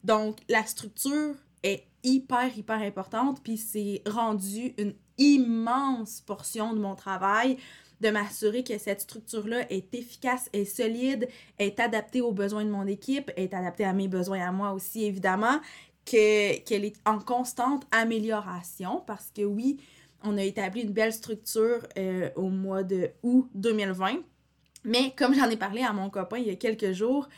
Donc, 0.03 0.39
la 0.49 0.65
structure 0.65 1.35
est 1.63 1.85
hyper, 2.03 2.57
hyper 2.57 2.81
importante, 2.81 3.43
puis 3.43 3.59
c'est 3.59 4.03
rendu 4.07 4.75
une 4.79 4.95
immense 5.19 6.23
portion 6.23 6.73
de 6.73 6.79
mon 6.79 6.95
travail 6.95 7.59
de 8.01 8.11
m'assurer 8.11 8.65
que 8.65 8.79
cette 8.79 9.01
structure-là 9.01 9.71
est 9.71 9.95
efficace, 9.95 10.49
est 10.53 10.65
solide, 10.65 11.29
est 11.59 11.81
adaptée 11.81 12.21
aux 12.21 12.33
besoins 12.33 12.65
de 12.65 12.71
mon 12.71 12.87
équipe, 12.87 13.31
est 13.37 13.55
adaptée 13.55 13.85
à 13.85 13.93
mes 13.93 14.09
besoins 14.09 14.47
à 14.47 14.53
moi 14.53 14.73
aussi, 14.73 15.05
évidemment, 15.05 15.61
qu'elle 16.05 16.85
est 16.85 16.97
en 17.05 17.19
constante 17.19 17.87
amélioration 17.91 19.03
parce 19.07 19.31
que 19.35 19.43
oui, 19.43 19.79
on 20.25 20.39
a 20.39 20.43
établi 20.43 20.83
une 20.83 20.93
belle 20.93 21.13
structure 21.13 21.87
euh, 21.99 22.31
au 22.35 22.49
mois 22.49 22.83
de 22.83 23.11
août 23.23 23.49
2020 23.55 24.23
mais 24.85 25.13
comme 25.17 25.35
j'en 25.35 25.49
ai 25.51 25.57
parlé 25.57 25.83
à 25.83 25.93
mon 25.93 26.11
copain 26.11 26.39
il 26.39 26.47
y 26.47 26.51
a 26.51 26.57
quelques 26.57 26.93
jours, 26.93 27.29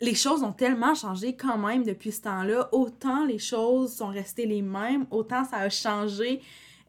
les 0.00 0.14
choses 0.14 0.42
ont 0.42 0.52
tellement 0.52 0.94
changé 0.94 1.34
quand 1.34 1.58
même 1.58 1.84
depuis 1.84 2.12
ce 2.12 2.22
temps-là. 2.22 2.68
Autant 2.72 3.24
les 3.24 3.38
choses 3.38 3.94
sont 3.94 4.08
restées 4.08 4.46
les 4.46 4.62
mêmes, 4.62 5.06
autant 5.10 5.44
ça 5.44 5.56
a 5.56 5.68
changé 5.68 6.42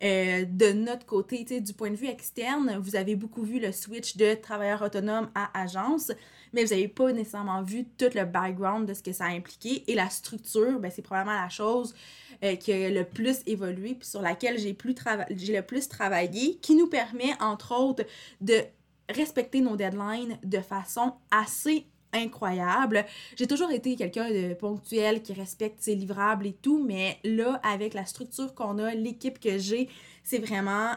euh, 0.03 0.45
de 0.47 0.71
notre 0.73 1.05
côté, 1.05 1.43
du 1.61 1.73
point 1.73 1.89
de 1.89 1.95
vue 1.95 2.07
externe. 2.07 2.77
Vous 2.79 2.95
avez 2.95 3.15
beaucoup 3.15 3.43
vu 3.43 3.59
le 3.59 3.71
switch 3.71 4.15
de 4.17 4.35
travailleur 4.35 4.81
autonome 4.81 5.29
à 5.33 5.49
agence, 5.59 6.11
mais 6.53 6.63
vous 6.63 6.69
n'avez 6.69 6.87
pas 6.87 7.11
nécessairement 7.11 7.63
vu 7.63 7.85
tout 7.97 8.09
le 8.13 8.25
background 8.25 8.87
de 8.87 8.93
ce 8.93 9.01
que 9.01 9.11
ça 9.11 9.25
a 9.25 9.29
impliqué. 9.29 9.83
Et 9.87 9.95
la 9.95 10.09
structure, 10.09 10.79
ben, 10.79 10.91
c'est 10.93 11.01
probablement 11.01 11.41
la 11.41 11.49
chose 11.49 11.95
euh, 12.43 12.55
qui 12.55 12.71
a 12.73 12.89
le 12.89 13.03
plus 13.05 13.39
évolué, 13.47 13.95
puis 13.95 14.07
sur 14.07 14.21
laquelle 14.21 14.59
j'ai 14.59 14.75
le 14.77 15.61
plus 15.61 15.89
travaillé, 15.89 16.57
qui 16.57 16.75
nous 16.75 16.87
permet, 16.87 17.33
entre 17.39 17.75
autres, 17.75 18.05
de 18.41 18.61
respecter 19.09 19.61
nos 19.61 19.75
deadlines 19.75 20.37
de 20.43 20.59
façon 20.59 21.13
assez 21.31 21.87
incroyable. 22.13 23.05
J'ai 23.35 23.47
toujours 23.47 23.71
été 23.71 23.95
quelqu'un 23.95 24.29
de 24.29 24.53
ponctuel 24.53 25.21
qui 25.21 25.33
respecte 25.33 25.81
ses 25.81 25.95
livrables 25.95 26.47
et 26.47 26.53
tout, 26.53 26.83
mais 26.83 27.19
là, 27.23 27.59
avec 27.63 27.93
la 27.93 28.05
structure 28.05 28.53
qu'on 28.53 28.79
a, 28.79 28.93
l'équipe 28.93 29.39
que 29.39 29.57
j'ai, 29.57 29.89
c'est 30.23 30.39
vraiment 30.39 30.93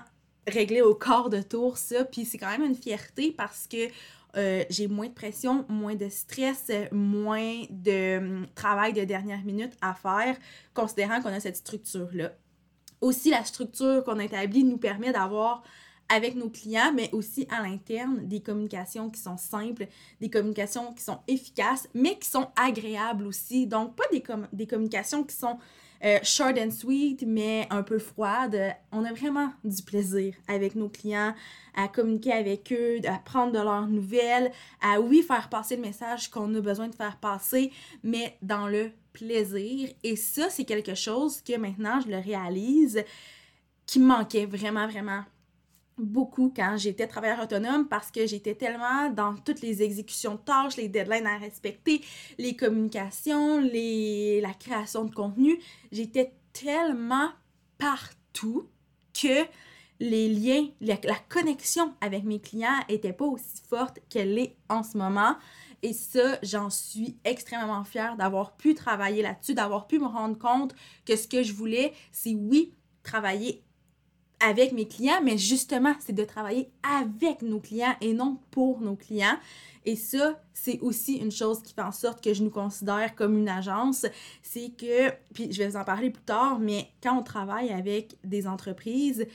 réglé 0.47 0.83
au 0.83 0.95
corps 0.95 1.31
de 1.31 1.43
tour 1.43 1.79
ça. 1.79 2.05
Puis 2.05 2.25
c'est 2.25 2.39
quand 2.39 2.51
même 2.51 2.65
une 2.65 2.75
fierté 2.75 3.33
parce 3.33 3.67
que 3.67 3.89
euh, 4.37 4.65
j'ai 4.71 4.87
moins 4.87 5.09
de 5.09 5.13
pression, 5.13 5.65
moins 5.69 5.97
de 5.97 6.09
stress, 6.09 6.71
moins 6.93 7.63
de 7.71 8.19
hum, 8.19 8.47
travail 8.55 8.93
de 8.93 9.05
dernière 9.05 9.43
minute 9.45 9.73
à 9.81 9.95
faire, 9.95 10.37
considérant 10.75 11.21
qu'on 11.21 11.31
a 11.31 11.41
cette 11.41 11.57
structure-là. 11.57 12.33
Aussi, 13.01 13.31
la 13.31 13.45
structure 13.45 14.05
qu'on 14.05 14.19
a 14.19 14.25
établie 14.25 14.63
nous 14.63 14.77
permet 14.77 15.13
d'avoir 15.13 15.63
avec 16.11 16.35
nos 16.35 16.51
clients, 16.51 16.93
mais 16.95 17.09
aussi 17.13 17.47
à 17.51 17.63
l'interne, 17.63 18.27
des 18.27 18.41
communications 18.41 19.09
qui 19.09 19.21
sont 19.21 19.37
simples, 19.37 19.87
des 20.21 20.29
communications 20.29 20.93
qui 20.93 21.03
sont 21.03 21.21
efficaces, 21.29 21.89
mais 21.95 22.19
qui 22.19 22.29
sont 22.29 22.49
agréables 22.57 23.27
aussi. 23.27 23.67
Donc, 23.67 23.95
pas 23.97 24.05
des, 24.13 24.23
des 24.53 24.67
communications 24.67 25.23
qui 25.23 25.37
sont 25.37 25.57
euh, 26.03 26.19
short 26.23 26.59
and 26.59 26.71
sweet, 26.71 27.25
mais 27.27 27.67
un 27.71 27.83
peu 27.83 27.99
froides. 27.99 28.75
On 28.91 29.05
a 29.05 29.13
vraiment 29.13 29.53
du 29.65 29.83
plaisir 29.83 30.35
avec 30.49 30.75
nos 30.75 30.89
clients, 30.89 31.35
à 31.75 31.89
communiquer 31.89 32.33
avec 32.33 32.73
eux, 32.73 33.01
à 33.07 33.19
prendre 33.19 33.53
de 33.53 33.59
leurs 33.59 33.87
nouvelles, 33.87 34.51
à 34.81 35.01
oui, 35.01 35.23
faire 35.23 35.49
passer 35.51 35.77
le 35.77 35.83
message 35.83 36.31
qu'on 36.31 36.55
a 36.55 36.61
besoin 36.61 36.89
de 36.89 36.95
faire 36.95 37.19
passer, 37.19 37.71
mais 38.03 38.39
dans 38.41 38.67
le 38.67 38.93
plaisir. 39.13 39.91
Et 40.03 40.17
ça, 40.17 40.49
c'est 40.49 40.65
quelque 40.65 40.95
chose 40.95 41.43
que 41.43 41.57
maintenant, 41.59 42.01
je 42.01 42.09
le 42.09 42.19
réalise, 42.19 43.05
qui 43.85 43.99
manquait 43.99 44.47
vraiment, 44.47 44.87
vraiment 44.89 45.25
beaucoup 46.01 46.53
quand 46.55 46.77
j'étais 46.77 47.07
travailleur 47.07 47.41
autonome 47.41 47.89
parce 47.89 48.11
que 48.11 48.27
j'étais 48.27 48.55
tellement 48.55 49.11
dans 49.11 49.37
toutes 49.37 49.61
les 49.61 49.83
exécutions 49.83 50.35
de 50.35 50.41
tâches, 50.41 50.77
les 50.77 50.89
deadlines 50.89 51.27
à 51.27 51.39
respecter, 51.39 52.03
les 52.39 52.57
communications, 52.57 53.61
les... 53.61 54.41
la 54.41 54.55
création 54.55 55.05
de 55.05 55.15
contenu. 55.15 55.61
J'étais 55.93 56.33
tellement 56.53 57.31
partout 57.79 58.69
que 59.15 59.47
les 60.01 60.29
liens, 60.29 60.67
la, 60.81 60.97
connexion 61.29 61.95
avec 62.01 62.25
mes 62.25 62.41
clients 62.41 62.81
n'était 62.89 63.13
pas 63.13 63.27
aussi 63.27 63.63
forte 63.69 63.99
qu'elle 64.09 64.39
est 64.39 64.57
en 64.69 64.83
ce 64.83 64.97
moment. 64.97 65.37
Et 65.83 65.93
ça, 65.93 66.39
j'en 66.43 66.71
suis 66.71 67.19
extrêmement 67.25 67.85
fière 67.85 68.17
d'avoir 68.17 68.57
pu 68.57 68.75
travailler 68.75 69.23
là-dessus, 69.23 69.55
d'avoir 69.55 69.87
pu 69.87 69.99
me 69.99 70.07
rendre 70.07 70.39
compte 70.39 70.75
que 71.07 71.17
ce 71.17 71.29
que 71.29 71.43
je 71.43 71.53
voulais, 71.53 71.93
c'est 72.13 72.35
oui, 72.35 72.75
travailler 73.03 73.63
avec 74.41 74.73
mes 74.73 74.89
clients, 74.89 75.21
mais 75.23 75.39
justement, 75.39 75.95
c'est 76.01 76.15
de 76.15 76.25
travailler 76.25 76.71
avec 76.83 77.43
nos 77.43 77.61
clients 77.61 77.95
et 78.01 78.13
non 78.13 78.39
pour 78.51 78.81
nos 78.81 78.97
clients. 78.97 79.37
Et 79.87 79.97
ça, 79.97 80.39
c'est 80.53 80.79
aussi 80.81 81.15
une 81.15 81.31
chose 81.31 81.63
qui 81.63 81.73
fait 81.73 81.83
en 81.83 81.93
sorte 81.93 82.23
que 82.23 82.35
je 82.35 82.43
nous 82.43 82.51
considère 82.51 83.15
comme 83.15 83.39
une 83.39 83.49
agence. 83.49 84.07
C'est 84.43 84.71
que, 84.77 85.11
puis 85.33 85.53
je 85.53 85.59
vais 85.59 85.69
vous 85.69 85.77
en 85.77 85.85
parler 85.85 86.11
plus 86.11 86.23
tard, 86.23 86.59
mais 86.59 86.89
quand 87.03 87.19
on 87.19 87.23
travaille 87.23 87.71
avec 87.71 88.17
des 88.25 88.47
entreprises, 88.47 89.27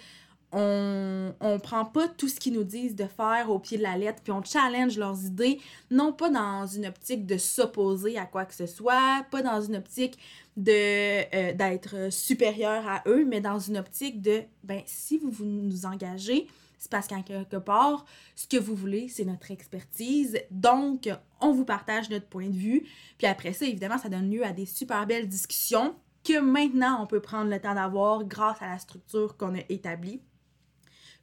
on, 0.51 1.33
on 1.41 1.59
prend 1.59 1.83
pas 1.83 2.07
tout 2.07 2.29
ce 2.29 2.39
qu'ils 2.39 2.53
nous 2.53 2.63
disent 2.63 2.95
de 2.95 3.05
faire 3.05 3.49
au 3.49 3.59
pied 3.59 3.77
de 3.77 3.83
la 3.83 3.97
lettre, 3.97 4.21
puis 4.23 4.31
on 4.31 4.43
challenge 4.43 4.97
leurs 4.97 5.25
idées, 5.25 5.59
non 5.91 6.13
pas 6.13 6.29
dans 6.29 6.65
une 6.65 6.85
optique 6.85 7.25
de 7.25 7.37
s'opposer 7.37 8.17
à 8.17 8.25
quoi 8.25 8.45
que 8.45 8.53
ce 8.53 8.65
soit, 8.65 9.25
pas 9.31 9.41
dans 9.41 9.59
une 9.59 9.75
optique 9.75 10.17
euh, 10.57 11.53
d'être 11.53 12.11
supérieur 12.11 12.87
à 12.87 13.03
eux, 13.07 13.25
mais 13.25 13.41
dans 13.41 13.59
une 13.59 13.77
optique 13.77 14.21
de 14.21 14.43
ben 14.63 14.81
si 14.85 15.17
vous, 15.17 15.29
vous 15.29 15.45
nous 15.45 15.85
engagez, 15.85 16.47
c'est 16.77 16.91
parce 16.91 17.07
qu'en 17.07 17.23
quelque 17.23 17.57
part, 17.57 18.05
ce 18.35 18.47
que 18.47 18.57
vous 18.57 18.75
voulez, 18.75 19.09
c'est 19.09 19.25
notre 19.25 19.51
expertise. 19.51 20.39
Donc, 20.51 21.09
on 21.41 21.51
vous 21.51 21.65
partage 21.65 22.09
notre 22.09 22.27
point 22.27 22.47
de 22.47 22.55
vue. 22.55 22.85
Puis 23.17 23.27
après 23.27 23.53
ça, 23.53 23.65
évidemment, 23.65 23.97
ça 23.97 24.09
donne 24.09 24.29
lieu 24.29 24.45
à 24.45 24.51
des 24.51 24.65
super 24.65 25.05
belles 25.07 25.27
discussions 25.27 25.95
que 26.23 26.39
maintenant, 26.39 27.01
on 27.01 27.07
peut 27.07 27.21
prendre 27.21 27.49
le 27.49 27.59
temps 27.59 27.75
d'avoir 27.75 28.23
grâce 28.23 28.61
à 28.61 28.67
la 28.67 28.77
structure 28.77 29.37
qu'on 29.37 29.55
a 29.55 29.61
établie. 29.69 30.21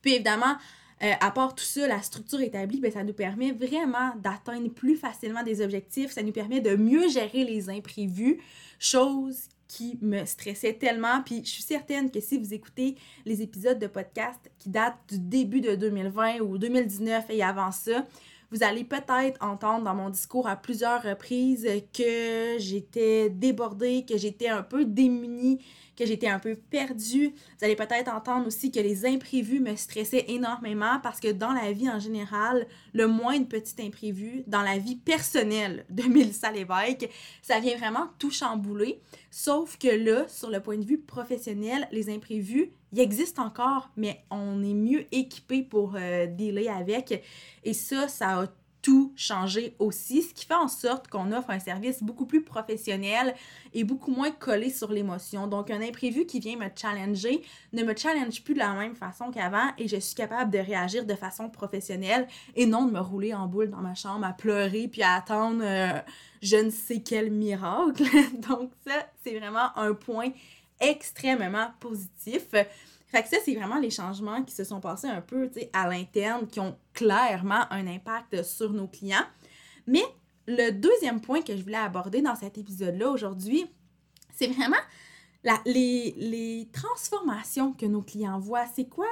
Puis 0.01 0.15
évidemment, 0.15 0.57
euh, 1.03 1.13
à 1.21 1.31
part 1.31 1.55
tout 1.55 1.65
ça, 1.65 1.87
la 1.89 2.01
structure 2.03 2.41
établie, 2.41 2.81
ben, 2.81 2.93
ça 2.93 3.03
nous 3.03 3.13
permet 3.13 3.53
vraiment 3.53 4.15
d'atteindre 4.23 4.69
plus 4.69 4.97
facilement 4.97 5.43
des 5.43 5.61
objectifs, 5.61 6.13
ça 6.13 6.23
nous 6.23 6.33
permet 6.33 6.61
de 6.61 6.77
mieux 6.77 7.09
gérer 7.09 7.45
les 7.45 7.71
imprévus, 7.71 8.41
chose 8.79 9.49
qui 9.67 9.99
me 10.03 10.25
stressait 10.25 10.75
tellement. 10.75 11.23
Puis 11.25 11.43
je 11.45 11.51
suis 11.51 11.63
certaine 11.63 12.11
que 12.11 12.21
si 12.21 12.39
vous 12.39 12.53
écoutez 12.55 12.97
les 13.25 13.43
épisodes 13.43 13.79
de 13.79 13.87
podcast 13.87 14.39
qui 14.59 14.69
datent 14.69 14.99
du 15.09 15.19
début 15.19 15.61
de 15.61 15.75
2020 15.75 16.41
ou 16.41 16.59
2019 16.59 17.25
et 17.31 17.43
avant 17.43 17.73
ça, 17.73 18.07
vous 18.53 18.63
allez 18.63 18.85
peut-être 18.85 19.43
entendre 19.43 19.85
dans 19.85 19.95
mon 19.95 20.11
discours 20.11 20.47
à 20.47 20.57
plusieurs 20.57 21.03
reprises 21.03 21.67
que 21.95 22.57
j'étais 22.59 23.31
débordée, 23.31 24.05
que 24.07 24.19
j'étais 24.19 24.49
un 24.49 24.63
peu 24.63 24.85
démunie, 24.85 25.65
que 25.97 26.07
j'étais 26.07 26.29
un 26.29 26.39
peu 26.39 26.57
perdue. 26.57 27.29
Vous 27.29 27.65
allez 27.65 27.77
peut-être 27.77 28.13
entendre 28.13 28.47
aussi 28.47 28.71
que 28.71 28.81
les 28.81 29.07
imprévus 29.07 29.61
me 29.61 29.77
stressaient 29.77 30.25
énormément 30.29 30.99
parce 31.03 31.21
que 31.21 31.33
dans 31.33 31.53
la 31.53 31.73
vie 31.73 31.89
en 31.89 31.99
général, 31.99 32.67
le 32.93 33.07
moins 33.07 33.39
de 33.39 33.45
petits 33.45 33.83
imprévus, 33.83 34.45
dans 34.47 34.63
la 34.63 34.79
vie 34.79 34.97
personnelle 34.97 35.85
de 35.91 36.03
Mélissa 36.09 36.51
Lévesque, 36.51 37.09
ça 37.43 37.61
vient 37.61 37.77
vraiment 37.77 38.09
tout 38.19 38.31
chambouler. 38.31 39.01
Sauf 39.31 39.79
que 39.79 39.89
là, 39.89 40.27
sur 40.29 40.51
le 40.51 40.61
point 40.61 40.79
de 40.79 40.85
vue 40.85 40.99
professionnel, 40.99 41.89
les 41.93 42.11
imprévus, 42.11 42.73
il 42.93 43.01
existe 43.01 43.39
encore, 43.39 43.91
mais 43.97 44.25
on 44.31 44.63
est 44.63 44.75
mieux 44.75 45.07
équipé 45.13 45.63
pour 45.63 45.95
euh, 45.97 46.27
dealer 46.27 46.69
avec. 46.69 47.25
Et 47.65 47.73
ça, 47.73 48.09
ça 48.09 48.43
a 48.43 48.47
tout 48.83 49.13
changé 49.17 49.77
aussi, 49.79 50.23
ce 50.23 50.35
qui 50.35 50.45
fait 50.45 50.55
en 50.55 50.69
sorte 50.69 51.07
qu'on 51.09 51.31
offre 51.33 51.51
un 51.51 51.61
service 51.61 52.03
beaucoup 52.03 52.27
plus 52.27 52.43
professionnel 52.43 53.35
et 53.73 53.85
beaucoup 53.85 54.11
moins 54.11 54.33
collé 54.33 54.71
sur 54.71 54.91
l'émotion. 54.93 55.47
Donc, 55.47 55.71
un 55.71 55.81
imprévu 55.81 56.27
qui 56.27 56.41
vient 56.41 56.57
me 56.57 56.67
challenger 56.75 57.43
ne 57.73 57.85
me 57.85 57.97
challenge 57.97 58.43
plus 58.43 58.55
de 58.55 58.59
la 58.59 58.73
même 58.75 58.97
façon 58.97 59.31
qu'avant 59.31 59.71
et 59.79 59.87
je 59.87 59.97
suis 59.97 60.17
capable 60.17 60.51
de 60.51 60.59
réagir 60.59 61.07
de 61.07 61.15
façon 61.15 61.49
professionnelle 61.49 62.27
et 62.57 62.67
non 62.67 62.85
de 62.85 62.93
me 62.93 63.01
rouler 63.01 63.33
en 63.33 63.47
boule 63.47 63.71
dans 63.71 63.79
ma 63.79 63.95
chambre 63.95 64.27
à 64.27 64.33
pleurer 64.33 64.89
puis 64.89 65.03
à 65.03 65.15
attendre 65.15 65.63
euh, 65.63 66.01
je 66.43 66.57
ne 66.57 66.71
sais 66.71 67.01
quel 67.01 67.31
miracle. 67.31 68.03
Donc, 68.49 68.73
ça, 68.85 69.07
c'est 69.23 69.39
vraiment 69.39 69.77
un 69.77 69.95
point 69.95 70.31
extrêmement 70.81 71.69
positif. 71.79 72.49
Fait 72.51 73.23
que 73.23 73.29
ça, 73.29 73.37
c'est 73.45 73.55
vraiment 73.55 73.79
les 73.79 73.91
changements 73.91 74.43
qui 74.43 74.55
se 74.55 74.65
sont 74.65 74.81
passés 74.81 75.07
un 75.07 75.21
peu 75.21 75.51
à 75.73 75.87
l'interne, 75.89 76.49
qui 76.49 76.59
ont 76.61 76.77
clairement 76.95 77.65
un 77.71 77.87
impact 77.87 78.43
sur 78.43 78.73
nos 78.73 78.87
clients. 78.87 79.25
Mais 79.87 80.03
le 80.47 80.71
deuxième 80.71 81.21
point 81.21 81.43
que 81.43 81.57
je 81.57 81.63
voulais 81.63 81.77
aborder 81.77 82.23
dans 82.23 82.37
cet 82.37 82.59
épisode-là 82.59 83.09
aujourd'hui, 83.11 83.67
c'est 84.35 84.49
vraiment 84.49 84.77
les, 85.67 86.15
les 86.17 86.69
transformations 86.73 87.73
que 87.73 87.87
nos 87.87 88.03
clients 88.03 88.39
voient. 88.39 88.67
C'est 88.75 88.89
quoi 88.89 89.07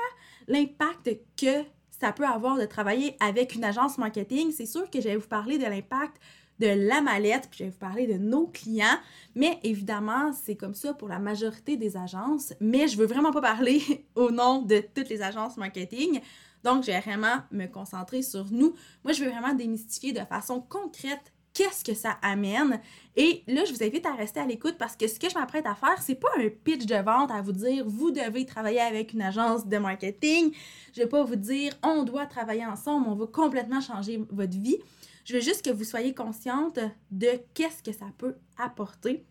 l'impact 0.49 1.11
que 1.37 1.65
ça 2.01 2.13
peut 2.13 2.27
avoir 2.27 2.57
de 2.57 2.65
travailler 2.65 3.17
avec 3.21 3.55
une 3.55 3.65
agence 3.65 3.99
marketing? 3.99 4.53
C'est 4.53 4.67
sûr 4.67 4.91
que 4.91 5.01
je 5.01 5.09
vais 5.09 5.17
vous 5.17 5.29
parler 5.29 5.59
de 5.59 5.65
l'impact 5.65 6.21
de 6.61 6.67
la 6.67 7.01
mallette, 7.01 7.49
puis 7.51 7.61
je 7.61 7.65
vais 7.65 7.71
vous 7.71 7.79
parler 7.79 8.07
de 8.07 8.19
nos 8.19 8.47
clients. 8.47 8.99
Mais 9.35 9.59
évidemment, 9.63 10.33
c'est 10.33 10.57
comme 10.57 10.75
ça 10.75 10.93
pour 10.93 11.09
la 11.09 11.19
majorité 11.19 11.77
des 11.77 11.97
agences. 11.97 12.53
Mais 12.61 12.87
je 12.87 12.99
veux 12.99 13.07
vraiment 13.07 13.33
pas 13.33 13.41
parler 13.41 13.81
au 14.15 14.31
nom 14.31 14.63
de 14.63 14.83
toutes 14.95 15.09
les 15.09 15.23
agences 15.23 15.57
marketing. 15.57 16.21
Donc, 16.65 16.85
je 16.85 16.91
vais 16.91 17.01
vraiment 17.01 17.39
me 17.51 17.67
concentrer 17.67 18.23
sur 18.23 18.47
nous. 18.51 18.75
Moi, 19.05 19.13
je 19.13 19.25
veux 19.25 19.31
vraiment 19.31 19.55
démystifier 19.55 20.13
de 20.13 20.21
façon 20.21 20.61
concrète 20.61 21.33
qu'est-ce 21.53 21.85
que 21.85 21.95
ça 21.95 22.17
amène. 22.23 22.81
Et 23.17 23.43
là, 23.47 23.65
je 23.65 23.73
vous 23.73 23.83
invite 23.83 24.07
à 24.07 24.15
rester 24.15 24.41
à 24.41 24.47
l'écoute 24.47 24.77
parce 24.79 24.97
que 24.97 25.09
ce 25.09 25.19
que 25.19 25.29
je 25.29 25.35
m'apprête 25.35 25.67
à 25.67 25.75
faire, 25.75 26.01
c'est 26.01 26.15
pas 26.15 26.31
un 26.39 26.49
pitch 26.49 26.87
de 26.87 26.97
vente 26.97 27.31
à 27.31 27.43
vous 27.43 27.53
dire 27.53 27.85
vous 27.87 28.11
devez 28.11 28.47
travailler 28.47 28.81
avec 28.81 29.13
une 29.13 29.23
agence 29.23 29.67
de 29.67 29.79
marketing. 29.79 30.55
Je 30.95 31.03
vais 31.03 31.09
pas 31.09 31.25
vous 31.25 31.37
dire 31.37 31.73
on 31.83 32.05
doit 32.05 32.27
travailler 32.27 32.67
ensemble, 32.67 33.09
on 33.09 33.15
va 33.15 33.27
complètement 33.27 33.81
changer 33.81 34.25
votre 34.31 34.59
vie. 34.59 34.79
Je 35.25 35.35
veux 35.35 35.41
juste 35.41 35.65
que 35.65 35.71
vous 35.71 35.85
soyez 35.85 36.15
consciente 36.15 36.79
de 37.11 37.29
qu'est-ce 37.55 37.83
que 37.83 37.93
ça 37.93 38.07
peut 38.17 38.37
apporter 38.57 39.25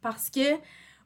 parce 0.00 0.30
que 0.30 0.56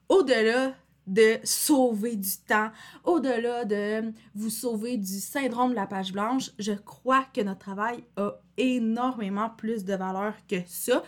au-delà 0.09 0.75
de 1.07 1.39
sauver 1.43 2.17
du 2.17 2.37
temps, 2.47 2.71
au-delà 3.05 3.65
de 3.65 4.13
vous 4.35 4.51
sauver 4.51 4.97
du 4.97 5.21
syndrome 5.21 5.71
de 5.71 5.77
la 5.77 5.87
page 5.87 6.13
blanche, 6.13 6.51
je 6.59 6.73
crois 6.73 7.25
que 7.35 7.41
notre 7.41 7.61
travail 7.61 8.05
a 8.17 8.33
énormément 8.57 9.51
plus 9.51 9.85
de 9.85 9.95
valeur 9.95 10.35
que 10.49 10.57
ça. 10.67 11.03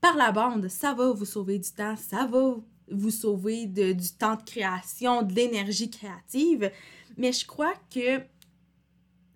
Par 0.00 0.16
la 0.16 0.32
bande, 0.32 0.68
ça 0.68 0.94
va 0.94 1.12
vous 1.12 1.24
sauver 1.24 1.58
du 1.58 1.70
temps, 1.70 1.96
ça 1.96 2.26
va 2.26 2.56
vous 2.90 3.10
sauver 3.10 3.66
de, 3.66 3.92
du 3.92 4.10
temps 4.10 4.36
de 4.36 4.42
création, 4.42 5.22
de 5.22 5.34
l'énergie 5.34 5.90
créative, 5.90 6.70
mais 7.16 7.32
je 7.32 7.46
crois 7.46 7.74
que 7.92 8.20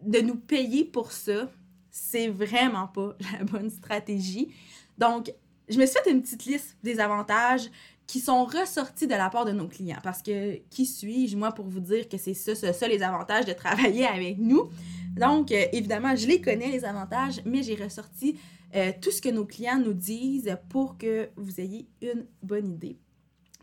de 0.03 0.21
nous 0.21 0.37
payer 0.37 0.85
pour 0.85 1.13
ça, 1.13 1.51
c'est 1.91 2.29
vraiment 2.29 2.89
pas 2.89 3.15
la 3.33 3.45
bonne 3.45 3.71
stratégie. 3.71 4.53
Donc, 4.97 5.33
je 5.69 5.79
me 5.79 5.87
suis 5.87 5.99
fait 6.03 6.11
une 6.11 6.23
petite 6.23 6.45
liste 6.45 6.77
des 6.83 7.01
avantages 7.01 7.71
qui 8.07 8.21
sont 8.21 8.45
ressortis 8.45 9.07
de 9.07 9.15
la 9.15 9.31
part 9.31 9.45
de 9.45 9.53
nos 9.53 9.69
clients. 9.69 10.01
Parce 10.03 10.23
que 10.23 10.57
qui 10.71 10.87
suis-je, 10.87 11.37
moi, 11.37 11.53
pour 11.53 11.67
vous 11.67 11.81
dire 11.81 12.09
que 12.09 12.19
c'est 12.19 12.35
ça, 12.35 12.55
ça, 12.55 12.73
ça, 12.73 12.89
les 12.89 13.03
avantages 13.03 13.47
de 13.47 13.53
travailler 13.53 14.07
avec 14.07 14.39
nous? 14.39 14.71
Donc, 15.17 15.53
euh, 15.53 15.65
évidemment, 15.73 16.15
je 16.17 16.27
les 16.27 16.41
connais, 16.41 16.71
les 16.71 16.85
avantages, 16.85 17.41
mais 17.45 17.63
j'ai 17.63 17.75
ressorti 17.75 18.39
euh, 18.75 18.93
tout 19.01 19.11
ce 19.11 19.21
que 19.21 19.29
nos 19.29 19.45
clients 19.45 19.79
nous 19.79 19.95
disent 19.95 20.57
pour 20.69 20.99
que 20.99 21.29
vous 21.37 21.61
ayez 21.61 21.87
une 22.01 22.27
bonne 22.43 22.73
idée. 22.73 22.99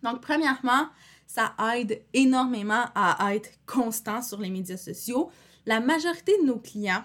Donc, 0.04 0.22
premièrement, 0.22 0.88
ça 1.28 1.54
aide 1.76 2.02
énormément 2.14 2.86
à 2.96 3.36
être 3.36 3.50
constant 3.66 4.22
sur 4.22 4.40
les 4.40 4.50
médias 4.50 4.78
sociaux. 4.78 5.30
La 5.66 5.80
majorité 5.80 6.34
de 6.42 6.46
nos 6.46 6.58
clients 6.58 7.04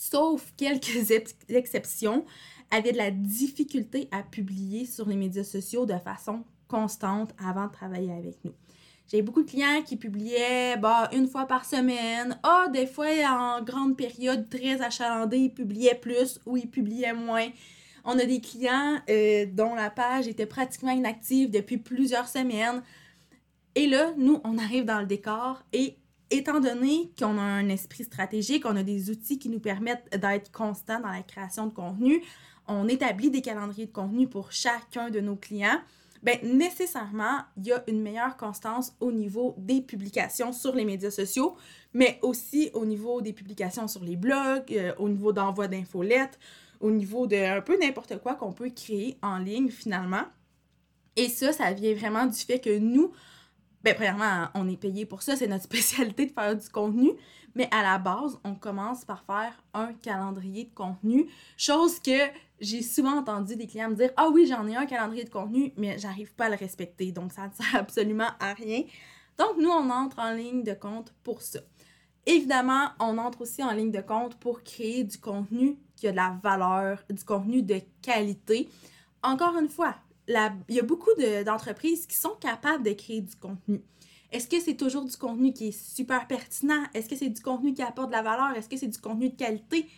sauf 0.00 0.52
quelques 0.56 1.10
exceptions, 1.48 2.24
avaient 2.70 2.92
de 2.92 2.98
la 2.98 3.10
difficulté 3.10 4.08
à 4.12 4.22
publier 4.22 4.86
sur 4.86 5.08
les 5.08 5.16
médias 5.16 5.44
sociaux 5.44 5.86
de 5.86 5.98
façon 5.98 6.44
constante 6.68 7.34
avant 7.44 7.66
de 7.66 7.72
travailler 7.72 8.12
avec 8.12 8.44
nous. 8.44 8.52
J'ai 9.10 9.22
beaucoup 9.22 9.42
de 9.42 9.50
clients 9.50 9.82
qui 9.84 9.96
publiaient 9.96 10.76
bah, 10.76 11.08
une 11.12 11.26
fois 11.26 11.46
par 11.46 11.64
semaine. 11.64 12.38
Ah, 12.44 12.68
des 12.72 12.86
fois, 12.86 13.08
en 13.28 13.60
grande 13.60 13.96
période 13.96 14.48
très 14.48 14.80
achalandée, 14.80 15.38
ils 15.38 15.52
publiaient 15.52 15.98
plus 16.00 16.38
ou 16.46 16.56
ils 16.56 16.70
publiaient 16.70 17.12
moins. 17.12 17.48
On 18.04 18.16
a 18.18 18.24
des 18.24 18.40
clients 18.40 18.98
euh, 19.10 19.46
dont 19.52 19.74
la 19.74 19.90
page 19.90 20.28
était 20.28 20.46
pratiquement 20.46 20.92
inactive 20.92 21.50
depuis 21.50 21.78
plusieurs 21.78 22.28
semaines. 22.28 22.82
Et 23.74 23.88
là, 23.88 24.12
nous, 24.16 24.40
on 24.44 24.58
arrive 24.58 24.84
dans 24.84 25.00
le 25.00 25.06
décor 25.06 25.62
et 25.72 25.96
étant 26.30 26.60
donné 26.60 27.10
qu'on 27.18 27.36
a 27.36 27.42
un 27.42 27.68
esprit 27.68 28.04
stratégique, 28.04 28.64
on 28.64 28.76
a 28.76 28.84
des 28.84 29.10
outils 29.10 29.38
qui 29.38 29.48
nous 29.48 29.60
permettent 29.60 30.08
d'être 30.16 30.52
constants 30.52 31.00
dans 31.00 31.10
la 31.10 31.22
création 31.22 31.66
de 31.66 31.74
contenu, 31.74 32.22
on 32.70 32.88
établit 32.88 33.30
des 33.30 33.42
calendriers 33.42 33.86
de 33.86 33.92
contenu 33.92 34.28
pour 34.28 34.52
chacun 34.52 35.10
de 35.10 35.20
nos 35.20 35.36
clients 35.36 35.80
ben 36.22 36.38
nécessairement, 36.42 37.38
il 37.56 37.66
y 37.66 37.72
a 37.72 37.82
une 37.86 38.02
meilleure 38.02 38.36
constance 38.36 38.94
au 39.00 39.10
niveau 39.10 39.54
des 39.58 39.80
publications 39.80 40.52
sur 40.52 40.74
les 40.74 40.84
médias 40.84 41.10
sociaux, 41.10 41.56
mais 41.94 42.18
aussi 42.22 42.70
au 42.74 42.84
niveau 42.84 43.22
des 43.22 43.32
publications 43.32 43.88
sur 43.88 44.04
les 44.04 44.16
blogs, 44.16 44.72
euh, 44.72 44.92
au 44.98 45.08
niveau 45.08 45.32
d'envoi 45.32 45.66
d'infolettes, 45.66 46.38
au 46.80 46.90
niveau 46.90 47.26
de 47.26 47.36
un 47.36 47.62
peu 47.62 47.78
n'importe 47.78 48.18
quoi 48.18 48.34
qu'on 48.34 48.52
peut 48.52 48.70
créer 48.70 49.18
en 49.22 49.38
ligne 49.38 49.70
finalement. 49.70 50.24
Et 51.16 51.28
ça, 51.28 51.52
ça 51.52 51.72
vient 51.72 51.94
vraiment 51.94 52.26
du 52.26 52.38
fait 52.38 52.60
que 52.60 52.78
nous, 52.78 53.12
ben 53.82 53.94
premièrement, 53.94 54.48
on 54.54 54.68
est 54.68 54.76
payé 54.76 55.06
pour 55.06 55.22
ça, 55.22 55.36
c'est 55.36 55.46
notre 55.46 55.64
spécialité 55.72 56.26
de 56.26 56.32
faire 56.32 56.54
du 56.54 56.68
contenu, 56.68 57.12
mais 57.54 57.68
à 57.72 57.82
la 57.82 57.98
base, 57.98 58.38
on 58.44 58.54
commence 58.54 59.06
par 59.06 59.24
faire 59.24 59.62
un 59.72 59.94
calendrier 59.94 60.64
de 60.64 60.74
contenu, 60.74 61.30
chose 61.56 61.98
que 61.98 62.28
j'ai 62.60 62.82
souvent 62.82 63.16
entendu 63.18 63.56
des 63.56 63.66
clients 63.66 63.90
me 63.90 63.94
dire 63.94 64.10
Ah 64.16 64.28
oui, 64.28 64.46
j'en 64.46 64.66
ai 64.66 64.76
un 64.76 64.86
calendrier 64.86 65.24
de 65.24 65.30
contenu, 65.30 65.72
mais 65.76 65.98
j'arrive 65.98 66.34
pas 66.34 66.46
à 66.46 66.50
le 66.50 66.56
respecter, 66.56 67.12
donc 67.12 67.32
ça 67.32 67.48
ne 67.48 67.52
sert 67.54 67.74
absolument 67.80 68.28
à 68.38 68.52
rien. 68.54 68.82
Donc, 69.38 69.56
nous, 69.58 69.70
on 69.70 69.88
entre 69.88 70.18
en 70.18 70.32
ligne 70.32 70.62
de 70.62 70.74
compte 70.74 71.14
pour 71.22 71.40
ça. 71.40 71.60
Évidemment, 72.26 72.88
on 73.00 73.16
entre 73.16 73.40
aussi 73.42 73.62
en 73.64 73.72
ligne 73.72 73.90
de 73.90 74.02
compte 74.02 74.34
pour 74.36 74.62
créer 74.62 75.04
du 75.04 75.18
contenu 75.18 75.78
qui 75.96 76.06
a 76.06 76.12
de 76.12 76.16
la 76.16 76.38
valeur, 76.42 77.02
du 77.08 77.24
contenu 77.24 77.62
de 77.62 77.80
qualité. 78.02 78.68
Encore 79.22 79.56
une 79.56 79.68
fois, 79.68 79.96
il 80.28 80.34
y 80.68 80.78
a 80.78 80.82
beaucoup 80.82 81.10
d'entreprises 81.44 82.06
qui 82.06 82.16
sont 82.16 82.36
capables 82.40 82.84
de 82.84 82.92
créer 82.92 83.22
du 83.22 83.34
contenu. 83.36 83.82
Est-ce 84.32 84.46
que 84.46 84.60
c'est 84.60 84.76
toujours 84.76 85.04
du 85.04 85.16
contenu 85.16 85.52
qui 85.52 85.68
est 85.68 85.94
super 85.96 86.26
pertinent? 86.26 86.84
Est-ce 86.94 87.08
que 87.08 87.16
c'est 87.16 87.30
du 87.30 87.42
contenu 87.42 87.74
qui 87.74 87.82
apporte 87.82 88.08
de 88.08 88.14
la 88.14 88.22
valeur? 88.22 88.56
Est-ce 88.56 88.68
que 88.68 88.76
c'est 88.76 88.88
du 88.88 88.98
contenu 88.98 89.30
de 89.30 89.36
qualité? 89.36 89.88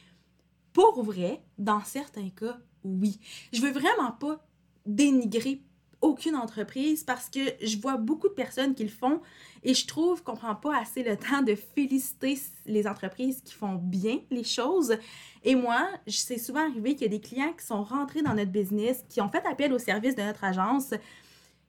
Pour 0.72 1.02
vrai, 1.02 1.42
dans 1.58 1.82
certains 1.84 2.30
cas, 2.30 2.58
oui. 2.84 3.18
Je 3.52 3.60
veux 3.60 3.72
vraiment 3.72 4.12
pas 4.12 4.44
dénigrer 4.86 5.62
aucune 6.00 6.34
entreprise 6.34 7.04
parce 7.04 7.30
que 7.30 7.40
je 7.62 7.78
vois 7.78 7.96
beaucoup 7.96 8.28
de 8.28 8.34
personnes 8.34 8.74
qui 8.74 8.82
le 8.82 8.90
font 8.90 9.20
et 9.62 9.72
je 9.72 9.86
trouve 9.86 10.22
qu'on 10.24 10.34
prend 10.34 10.56
pas 10.56 10.76
assez 10.76 11.04
le 11.04 11.16
temps 11.16 11.42
de 11.42 11.54
féliciter 11.54 12.36
les 12.66 12.88
entreprises 12.88 13.40
qui 13.42 13.54
font 13.54 13.76
bien 13.76 14.18
les 14.30 14.42
choses. 14.42 14.96
Et 15.44 15.54
moi, 15.54 15.88
c'est 16.08 16.38
souvent 16.38 16.68
arrivé 16.68 16.94
qu'il 16.94 17.02
y 17.02 17.14
a 17.14 17.16
des 17.16 17.20
clients 17.20 17.52
qui 17.56 17.64
sont 17.64 17.84
rentrés 17.84 18.22
dans 18.22 18.34
notre 18.34 18.50
business, 18.50 19.04
qui 19.08 19.20
ont 19.20 19.28
fait 19.28 19.46
appel 19.46 19.72
au 19.72 19.78
service 19.78 20.16
de 20.16 20.22
notre 20.22 20.42
agence, 20.42 20.92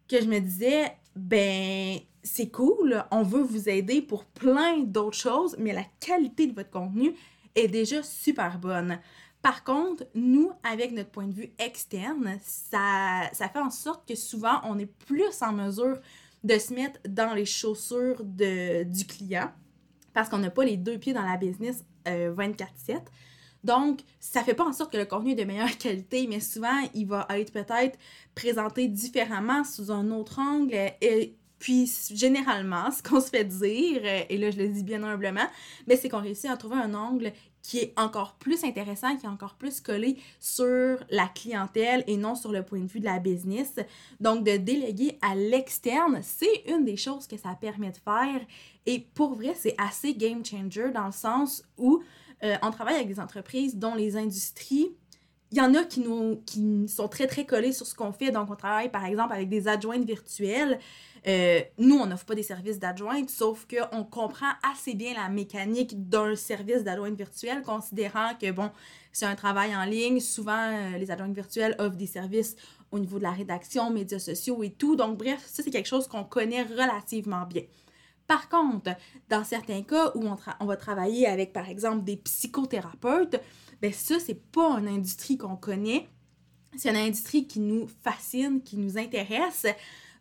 que 0.07 0.19
je 0.19 0.25
me 0.25 0.39
disais, 0.39 0.91
ben, 1.15 1.99
c'est 2.23 2.49
cool, 2.49 3.03
on 3.11 3.21
veut 3.21 3.43
vous 3.43 3.69
aider 3.69 4.01
pour 4.01 4.25
plein 4.25 4.79
d'autres 4.79 5.17
choses, 5.17 5.55
mais 5.59 5.73
la 5.73 5.85
qualité 5.99 6.47
de 6.47 6.55
votre 6.55 6.71
contenu 6.71 7.13
est 7.55 7.67
déjà 7.67 8.03
super 8.03 8.59
bonne. 8.59 8.99
Par 9.41 9.63
contre, 9.63 10.05
nous, 10.15 10.51
avec 10.63 10.93
notre 10.93 11.09
point 11.09 11.27
de 11.27 11.33
vue 11.33 11.51
externe, 11.59 12.37
ça, 12.41 13.29
ça 13.33 13.49
fait 13.49 13.59
en 13.59 13.69
sorte 13.69 14.07
que 14.07 14.15
souvent, 14.15 14.61
on 14.63 14.79
est 14.79 14.85
plus 14.85 15.41
en 15.41 15.51
mesure 15.51 15.99
de 16.43 16.57
se 16.57 16.73
mettre 16.73 16.99
dans 17.07 17.33
les 17.33 17.45
chaussures 17.45 18.23
de, 18.23 18.83
du 18.83 19.05
client 19.05 19.51
parce 20.13 20.29
qu'on 20.29 20.37
n'a 20.37 20.49
pas 20.49 20.63
les 20.63 20.77
deux 20.77 20.97
pieds 20.97 21.13
dans 21.13 21.25
la 21.25 21.37
business 21.37 21.83
24-7. 22.05 22.07
Euh, 22.07 22.99
Donc, 23.63 24.01
ça 24.19 24.43
fait 24.43 24.53
pas 24.53 24.65
en 24.65 24.73
sorte 24.73 24.91
que 24.93 24.97
le 24.97 25.05
contenu 25.05 25.31
est 25.31 25.35
de 25.35 25.43
meilleure 25.43 25.77
qualité, 25.77 26.27
mais 26.27 26.39
souvent, 26.39 26.87
il 26.93 27.07
va 27.07 27.27
être 27.31 27.51
peut-être 27.51 27.97
présenté 28.35 28.87
différemment 28.87 29.63
sous 29.63 29.91
un 29.91 30.11
autre 30.11 30.39
angle. 30.39 30.93
Puis, 31.63 31.89
généralement, 32.13 32.91
ce 32.91 33.01
qu'on 33.01 33.21
se 33.21 33.29
fait 33.29 33.45
dire, 33.45 34.01
et 34.03 34.37
là, 34.37 34.51
je 34.51 34.57
le 34.57 34.67
dis 34.67 34.83
bien 34.83 35.01
humblement, 35.01 35.47
mais 35.87 35.95
c'est 35.95 36.09
qu'on 36.09 36.19
réussit 36.19 36.49
à 36.49 36.57
trouver 36.57 36.75
un 36.75 36.93
angle 36.93 37.31
qui 37.61 37.77
est 37.77 37.93
encore 37.95 38.33
plus 38.33 38.65
intéressant, 38.65 39.15
qui 39.15 39.25
est 39.25 39.29
encore 39.29 39.55
plus 39.55 39.79
collé 39.79 40.17
sur 40.41 40.97
la 41.09 41.25
clientèle 41.27 42.03
et 42.05 42.17
non 42.17 42.35
sur 42.35 42.51
le 42.51 42.63
point 42.63 42.81
de 42.81 42.91
vue 42.91 42.99
de 42.99 43.05
la 43.05 43.19
business. 43.19 43.75
Donc, 44.19 44.43
de 44.43 44.57
déléguer 44.57 45.17
à 45.21 45.35
l'externe, 45.35 46.19
c'est 46.21 46.65
une 46.67 46.83
des 46.83 46.97
choses 46.97 47.27
que 47.27 47.37
ça 47.37 47.55
permet 47.55 47.91
de 47.91 47.97
faire. 48.03 48.41
Et 48.85 48.99
pour 48.99 49.33
vrai, 49.33 49.53
c'est 49.57 49.75
assez 49.77 50.15
game 50.15 50.43
changer 50.43 50.91
dans 50.91 51.05
le 51.05 51.13
sens 51.13 51.63
où 51.77 52.03
euh, 52.43 52.57
on 52.61 52.71
travaille 52.71 52.95
avec 52.95 53.07
des 53.07 53.21
entreprises 53.21 53.77
dont 53.77 53.95
les 53.95 54.17
industries 54.17 54.97
il 55.53 55.57
y 55.57 55.61
en 55.61 55.75
a 55.75 55.83
qui, 55.83 55.99
nous, 55.99 56.41
qui 56.47 56.87
sont 56.87 57.07
très, 57.07 57.27
très 57.27 57.45
collés 57.45 57.73
sur 57.73 57.85
ce 57.85 57.93
qu'on 57.93 58.11
fait. 58.11 58.31
Donc, 58.31 58.49
on 58.49 58.55
travaille, 58.55 58.89
par 58.89 59.05
exemple, 59.05 59.33
avec 59.33 59.49
des 59.49 59.67
adjointes 59.67 60.03
virtuelles. 60.03 60.79
Euh, 61.25 61.61
nous, 61.77 61.97
on 61.97 62.05
n'offre 62.05 62.25
pas 62.25 62.35
des 62.35 62.43
services 62.43 62.79
d'adjointe, 62.79 63.29
sauf 63.29 63.65
qu'on 63.65 64.03
comprend 64.03 64.51
assez 64.71 64.93
bien 64.93 65.13
la 65.13 65.29
mécanique 65.29 66.09
d'un 66.09 66.35
service 66.35 66.83
d'adjointe 66.83 67.15
virtuelle, 67.15 67.61
considérant 67.61 68.33
que, 68.39 68.51
bon, 68.51 68.71
c'est 69.11 69.25
un 69.25 69.35
travail 69.35 69.75
en 69.75 69.85
ligne. 69.85 70.19
Souvent, 70.19 70.69
euh, 70.69 70.97
les 70.97 71.11
adjointes 71.11 71.33
virtuelles 71.33 71.75
offrent 71.79 71.95
des 71.95 72.07
services 72.07 72.55
au 72.91 72.99
niveau 72.99 73.17
de 73.17 73.23
la 73.23 73.31
rédaction, 73.31 73.89
médias 73.89 74.19
sociaux 74.19 74.63
et 74.63 74.71
tout. 74.71 74.95
Donc, 74.95 75.17
bref, 75.17 75.41
ça, 75.45 75.63
c'est 75.63 75.71
quelque 75.71 75.87
chose 75.87 76.07
qu'on 76.07 76.23
connaît 76.23 76.63
relativement 76.63 77.45
bien. 77.45 77.63
Par 78.27 78.49
contre, 78.49 78.91
dans 79.29 79.43
certains 79.43 79.83
cas 79.83 80.11
où 80.15 80.25
on, 80.59 80.65
va 80.65 80.77
travailler 80.77 81.27
avec, 81.27 81.53
par 81.53 81.69
exemple, 81.69 82.03
des 82.03 82.17
psychothérapeutes, 82.17 83.39
ben 83.81 83.91
ça, 83.91 84.19
c'est 84.19 84.41
pas 84.51 84.77
une 84.79 84.87
industrie 84.87 85.37
qu'on 85.37 85.57
connaît. 85.57 86.07
C'est 86.75 86.89
une 86.89 86.95
industrie 86.95 87.47
qui 87.47 87.59
nous 87.59 87.87
fascine, 88.03 88.61
qui 88.61 88.77
nous 88.77 88.97
intéresse. 88.97 89.65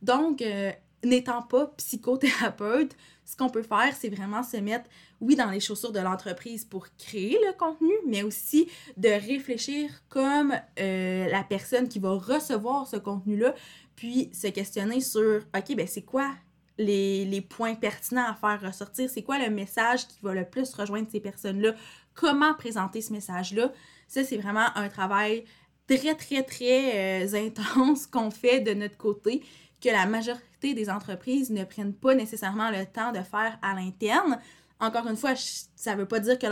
Donc, 0.02 0.42
euh, 0.42 0.72
n'étant 1.04 1.42
pas 1.42 1.66
psychothérapeute, 1.76 2.96
ce 3.24 3.36
qu'on 3.36 3.48
peut 3.48 3.62
faire, 3.62 3.94
c'est 3.98 4.08
vraiment 4.08 4.42
se 4.42 4.56
mettre, 4.56 4.88
oui, 5.20 5.36
dans 5.36 5.50
les 5.50 5.60
chaussures 5.60 5.92
de 5.92 6.00
l'entreprise 6.00 6.64
pour 6.64 6.86
créer 6.96 7.38
le 7.46 7.56
contenu, 7.56 7.92
mais 8.06 8.22
aussi 8.22 8.68
de 8.96 9.08
réfléchir 9.08 9.90
comme 10.08 10.52
euh, 10.80 11.28
la 11.28 11.44
personne 11.44 11.88
qui 11.88 11.98
va 11.98 12.12
recevoir 12.12 12.86
ce 12.86 12.96
contenu-là, 12.96 13.54
puis 13.96 14.30
se 14.32 14.48
questionner 14.48 15.00
sur, 15.00 15.42
OK, 15.56 15.76
ben 15.76 15.86
c'est 15.86 16.02
quoi 16.02 16.30
les, 16.78 17.46
points 17.48 17.74
pertinents 17.74 18.26
à 18.28 18.34
faire 18.34 18.60
ressortir, 18.60 19.08
c'est 19.08 19.22
quoi 19.22 19.38
le 19.38 19.50
message 19.50 20.06
qui 20.08 20.18
va 20.22 20.34
le 20.34 20.44
plus 20.44 20.72
rejoindre 20.74 21.08
ces 21.10 21.20
personnes-là, 21.20 21.74
comment 22.14 22.54
présenter 22.54 23.00
ce 23.00 23.12
message-là? 23.12 23.72
Ça, 24.08 24.24
c'est 24.24 24.36
vraiment 24.36 24.66
un 24.74 24.88
travail 24.88 25.44
très, 25.86 26.14
très, 26.14 26.42
très 26.42 27.24
euh, 27.24 27.34
intense 27.46 28.06
qu'on 28.06 28.30
fait 28.30 28.60
de 28.60 28.74
notre 28.74 28.96
côté, 28.96 29.42
que 29.82 29.88
la 29.88 30.06
majorité 30.06 30.74
des 30.74 30.88
entreprises 30.88 31.50
ne 31.50 31.64
prennent 31.64 31.94
pas 31.94 32.14
nécessairement 32.14 32.70
le 32.70 32.86
temps 32.86 33.12
de 33.12 33.20
faire 33.20 33.58
à 33.60 33.74
l'interne. 33.74 34.38
Encore 34.80 35.06
une 35.06 35.16
fois, 35.16 35.34
ça 35.36 35.94
ne 35.94 36.00
veut 36.00 36.08
pas 36.08 36.20
dire 36.20 36.38
que 36.38 36.46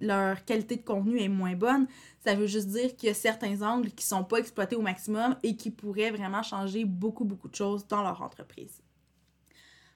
leur, 0.00 0.44
qualité 0.44 0.76
de 0.76 0.82
contenu 0.82 1.20
est 1.20 1.28
moins 1.28 1.54
bonne. 1.54 1.86
Ça 2.24 2.34
veut 2.34 2.46
juste 2.46 2.68
dire 2.68 2.96
qu'il 2.96 3.08
y 3.08 3.12
a 3.12 3.14
certains 3.14 3.62
angles 3.62 3.90
qui 3.90 4.04
ne 4.04 4.16
sont 4.16 4.24
pas 4.24 4.38
exploités 4.38 4.76
au 4.76 4.82
maximum 4.82 5.36
et 5.42 5.56
qui 5.56 5.70
pourraient 5.70 6.10
vraiment 6.10 6.42
changer 6.42 6.84
beaucoup, 6.84 7.24
beaucoup 7.24 7.48
de 7.48 7.54
choses 7.54 7.86
dans 7.86 8.02
leur 8.02 8.22
entreprise. 8.22 8.82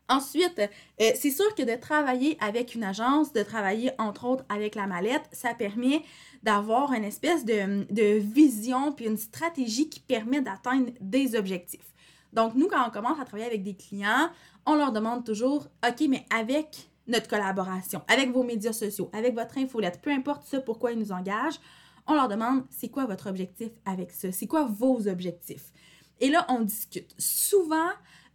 Ensuite, 0.08 0.58
euh, 0.58 1.10
c'est 1.14 1.30
sûr 1.30 1.54
que 1.54 1.62
de 1.62 1.80
travailler 1.80 2.36
avec 2.40 2.74
une 2.74 2.82
agence, 2.82 3.32
de 3.32 3.44
travailler 3.44 3.92
entre 3.98 4.24
autres 4.24 4.44
avec 4.48 4.74
la 4.74 4.88
mallette, 4.88 5.22
ça 5.30 5.54
permet 5.54 6.02
d'avoir 6.42 6.92
une 6.92 7.04
espèce 7.04 7.44
de, 7.44 7.86
de, 7.92 8.18
vision 8.18 8.90
puis 8.90 9.06
une 9.06 9.16
stratégie 9.16 9.88
qui 9.88 10.00
permet 10.00 10.40
d'atteindre 10.40 10.90
des 11.00 11.36
objectifs. 11.36 11.92
Donc, 12.32 12.54
nous, 12.54 12.68
quand 12.68 12.86
on 12.86 12.90
commence 12.90 13.18
à 13.18 13.24
travailler 13.24 13.48
avec 13.48 13.62
des 13.62 13.74
clients, 13.74 14.30
on 14.66 14.76
leur 14.76 14.92
demande 14.92 15.24
toujours, 15.24 15.66
OK, 15.86 16.06
mais 16.08 16.24
avec 16.34 16.90
notre 17.06 17.28
collaboration, 17.28 18.02
avec 18.08 18.30
vos 18.30 18.42
médias 18.42 18.72
sociaux, 18.72 19.10
avec 19.12 19.34
votre 19.34 19.58
infolette, 19.58 20.00
peu 20.00 20.10
importe 20.10 20.44
ce 20.44 20.56
pourquoi 20.56 20.92
ils 20.92 20.98
nous 20.98 21.12
engagent, 21.12 21.60
on 22.06 22.14
leur 22.14 22.28
demande, 22.28 22.64
c'est 22.70 22.88
quoi 22.88 23.06
votre 23.06 23.28
objectif 23.28 23.70
avec 23.84 24.12
ça? 24.12 24.32
C'est 24.32 24.46
quoi 24.46 24.64
vos 24.64 25.08
objectifs? 25.08 25.72
Et 26.20 26.28
là, 26.28 26.46
on 26.48 26.60
discute. 26.60 27.14
Souvent, 27.18 27.90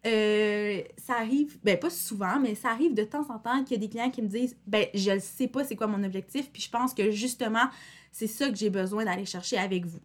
euh, 0.06 0.82
ça 0.98 1.16
arrive, 1.16 1.58
ben 1.64 1.80
pas 1.80 1.90
souvent, 1.90 2.40
mais 2.40 2.54
ça 2.54 2.70
arrive 2.70 2.94
de 2.94 3.04
temps 3.04 3.26
en 3.30 3.40
temps 3.40 3.64
qu'il 3.64 3.82
y 3.82 3.84
a 3.84 3.88
des 3.88 3.90
clients 3.90 4.12
qui 4.12 4.22
me 4.22 4.28
disent 4.28 4.56
ben 4.68 4.86
je 4.94 5.12
ne 5.12 5.20
sais 5.20 5.48
pas 5.48 5.64
c'est 5.64 5.76
quoi 5.76 5.88
mon 5.88 6.04
objectif, 6.04 6.52
puis 6.52 6.62
je 6.62 6.70
pense 6.70 6.94
que 6.94 7.10
justement 7.10 7.68
c'est 8.12 8.28
ça 8.28 8.50
que 8.50 8.56
j'ai 8.56 8.70
besoin 8.70 9.06
d'aller 9.06 9.26
chercher 9.26 9.58
avec 9.58 9.86
vous. 9.86 10.00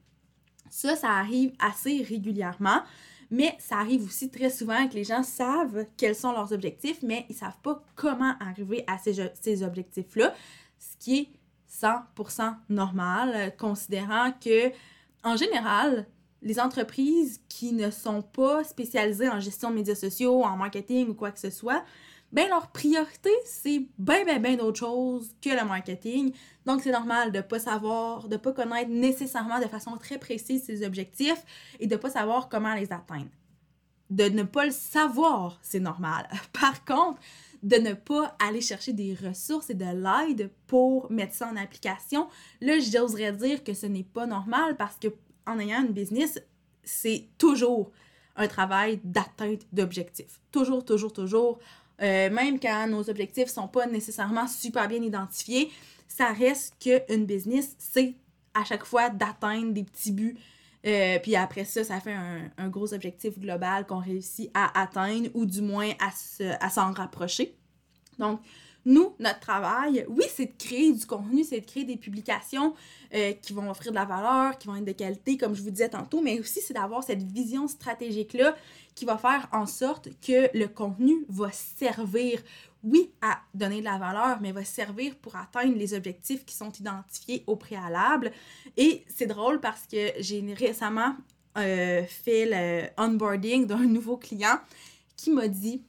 Ça, 0.71 0.97
ça 0.97 1.11
arrive 1.11 1.53
assez 1.59 2.03
régulièrement, 2.03 2.83
mais 3.31 3.57
ça 3.59 3.79
arrive 3.79 4.05
aussi 4.05 4.31
très 4.31 4.51
souvent 4.51 4.89
que 4.89 4.95
les 4.95 5.05
gens 5.05 5.23
savent 5.23 5.87
quels 5.97 6.17
sont 6.17 6.33
leurs 6.33 6.53
objectifs, 6.53 6.99
mais 7.03 7.27
ils 7.29 7.37
savent 7.37 7.59
pas 7.63 7.83
comment 7.95 8.35
arriver 8.41 8.85
à 8.87 8.99
ces, 8.99 9.63
objectifs-là, 9.63 10.35
ce 10.79 10.97
qui 10.99 11.19
est 11.19 11.29
100% 11.71 12.55
normal, 12.69 13.55
considérant 13.57 14.33
que 14.33 14.73
en 15.23 15.37
général, 15.37 16.07
les 16.43 16.59
entreprises 16.59 17.41
qui 17.49 17.73
ne 17.73 17.91
sont 17.91 18.23
pas 18.23 18.65
spécialisées 18.65 19.29
en 19.29 19.39
gestion 19.39 19.71
de 19.71 19.77
médias 19.77 19.95
sociaux, 19.95 20.43
en 20.43 20.57
marketing 20.57 21.09
ou 21.11 21.15
quoi 21.15 21.31
que 21.31 21.39
ce 21.39 21.51
soit, 21.51 21.85
ben 22.33 22.49
leur 22.49 22.69
priorité, 22.69 23.31
c'est 23.45 23.87
bien, 23.99 24.25
bien, 24.25 24.39
bien 24.39 24.57
d'autres 24.57 24.79
choses 24.79 25.35
que 25.43 25.51
le 25.51 25.67
marketing. 25.67 26.33
Donc, 26.65 26.81
c'est 26.83 26.93
normal 26.93 27.33
de 27.33 27.39
ne 27.39 27.43
pas 27.43 27.59
savoir, 27.59 28.29
de 28.29 28.35
ne 28.35 28.41
pas 28.41 28.53
connaître 28.53 28.91
nécessairement 28.91 29.59
de 29.59 29.67
façon 29.67 29.97
très 29.97 30.19
précise 30.19 30.65
ses 30.65 30.87
objectifs 30.87 31.43
et 31.81 31.87
de 31.87 31.95
ne 31.95 32.01
pas 32.01 32.11
savoir 32.11 32.49
comment 32.49 32.75
les 32.75 32.93
atteindre. 32.93 33.31
De 34.11 34.25
ne 34.25 34.45
pas 34.45 34.65
le 34.65 34.71
savoir, 34.71 35.59
c'est 35.63 35.81
normal. 35.81 36.29
Par 36.53 36.85
contre, 36.85 37.21
de 37.63 37.77
ne 37.77 37.93
pas 37.93 38.37
aller 38.39 38.61
chercher 38.61 38.93
des 38.93 39.15
ressources 39.15 39.71
et 39.71 39.75
de 39.75 39.85
l'aide 39.85 40.51
pour 40.67 41.11
mettre 41.11 41.35
ça 41.35 41.49
en 41.49 41.57
application, 41.57 42.29
là, 42.61 42.79
j'oserais 42.79 43.33
dire 43.33 43.65
que 43.65 43.75
ce 43.75 43.87
n'est 43.87 44.05
pas 44.05 44.27
normal 44.27 44.77
parce 44.77 44.97
que 44.97 45.09
en 45.47 45.59
ayant 45.59 45.83
une 45.83 45.93
business, 45.93 46.41
c'est 46.85 47.29
toujours 47.39 47.91
un 48.37 48.49
travail 48.49 49.01
d'atteinte 49.05 49.67
d'objectifs. 49.73 50.41
Toujours, 50.51 50.85
toujours, 50.85 51.13
toujours. 51.13 51.59
Euh, 52.03 52.31
même 52.31 52.59
quand 52.59 52.87
nos 52.89 53.09
objectifs 53.11 53.49
sont 53.49 53.69
pas 53.69 53.87
nécessairement 53.87 54.47
super 54.47 54.89
bien 54.89 55.03
identifiés, 55.03 55.71
ça 56.09 56.33
reste 56.33 56.75
qu'une 56.81 57.27
business, 57.27 57.77
c'est 57.79 58.15
à 58.55 58.65
chaque 58.65 58.85
fois 58.85 59.11
d'atteindre 59.11 59.73
des 59.73 59.85
petits 59.85 60.13
buts. 60.13 60.37
Euh, 60.87 61.19
puis 61.19 61.37
après 61.37 61.65
ça, 61.65 61.85
ça 61.85 62.01
fait 62.01 62.15
un, 62.57 62.69
gros 62.69 62.95
objectif 62.95 63.39
global 63.39 63.87
qu'on 63.87 63.99
réussit 63.99 64.51
à 64.55 64.81
atteindre 64.81 65.29
ou 65.35 65.45
du 65.45 65.61
moins 65.61 65.91
à 66.61 66.71
s'en 66.71 66.93
rapprocher. 66.93 67.55
Donc, 68.19 68.41
nous, 68.87 69.15
notre 69.19 69.41
travail, 69.41 70.07
oui, 70.09 70.25
c'est 70.35 70.47
de 70.47 70.57
créer 70.59 70.93
du 70.93 71.07
contenu, 71.07 71.45
c'est 71.45 71.61
de 71.61 71.67
créer 71.67 71.85
des 71.85 71.97
publications 71.97 72.75
euh, 73.15 73.33
qui 73.33 73.53
vont 73.53 73.71
offrir 73.71 73.93
de 73.93 73.97
la 73.97 74.05
valeur, 74.05 74.59
qui 74.59 74.69
vont 74.69 74.77
être 74.77 74.85
de 74.85 74.93
qualité, 74.93 75.37
comme 75.37 75.55
je 75.55 75.63
vous 75.63 75.71
disais 75.71 75.91
tantôt, 75.91 76.21
mais 76.21 76.41
aussi 76.41 76.61
c'est 76.61 76.75
d'avoir 76.75 77.03
cette 77.03 77.23
vision 77.23 77.69
stratégique-là 77.69 78.57
qui 78.95 79.05
va 79.05 79.19
faire 79.19 79.49
en 79.53 79.67
sorte 79.67 80.09
que 80.21 80.57
le 80.57 80.67
contenu 80.67 81.25
va 81.29 81.51
servir, 81.53 82.43
oui, 82.83 83.11
à 83.21 83.41
donner 83.55 83.81
de 83.81 83.85
la 83.85 83.99
valeur, 83.99 84.41
mais 84.41 84.53
va 84.53 84.65
servir 84.65 85.15
pour 85.17 85.37
atteindre 85.37 85.77
les 85.77 85.93
objectifs 85.95 86.45
qui 86.47 86.55
sont 86.55 86.73
identifiés 86.73 87.45
au 87.47 87.57
préalable. 87.57 88.33
Et 88.77 89.05
c'est 89.09 89.27
drôle 89.27 89.61
parce 89.61 89.87
que 89.87 90.13
j'ai 90.19 90.41
récemment 90.55 91.15
euh, 91.59 92.03
fait 92.05 92.47
le 92.47 92.89
onboarding 92.97 93.67
d'un 93.67 93.85
nouveau 93.85 94.17
client 94.17 94.59
qui 95.17 95.31
m'a 95.31 95.49
dit 95.49 95.83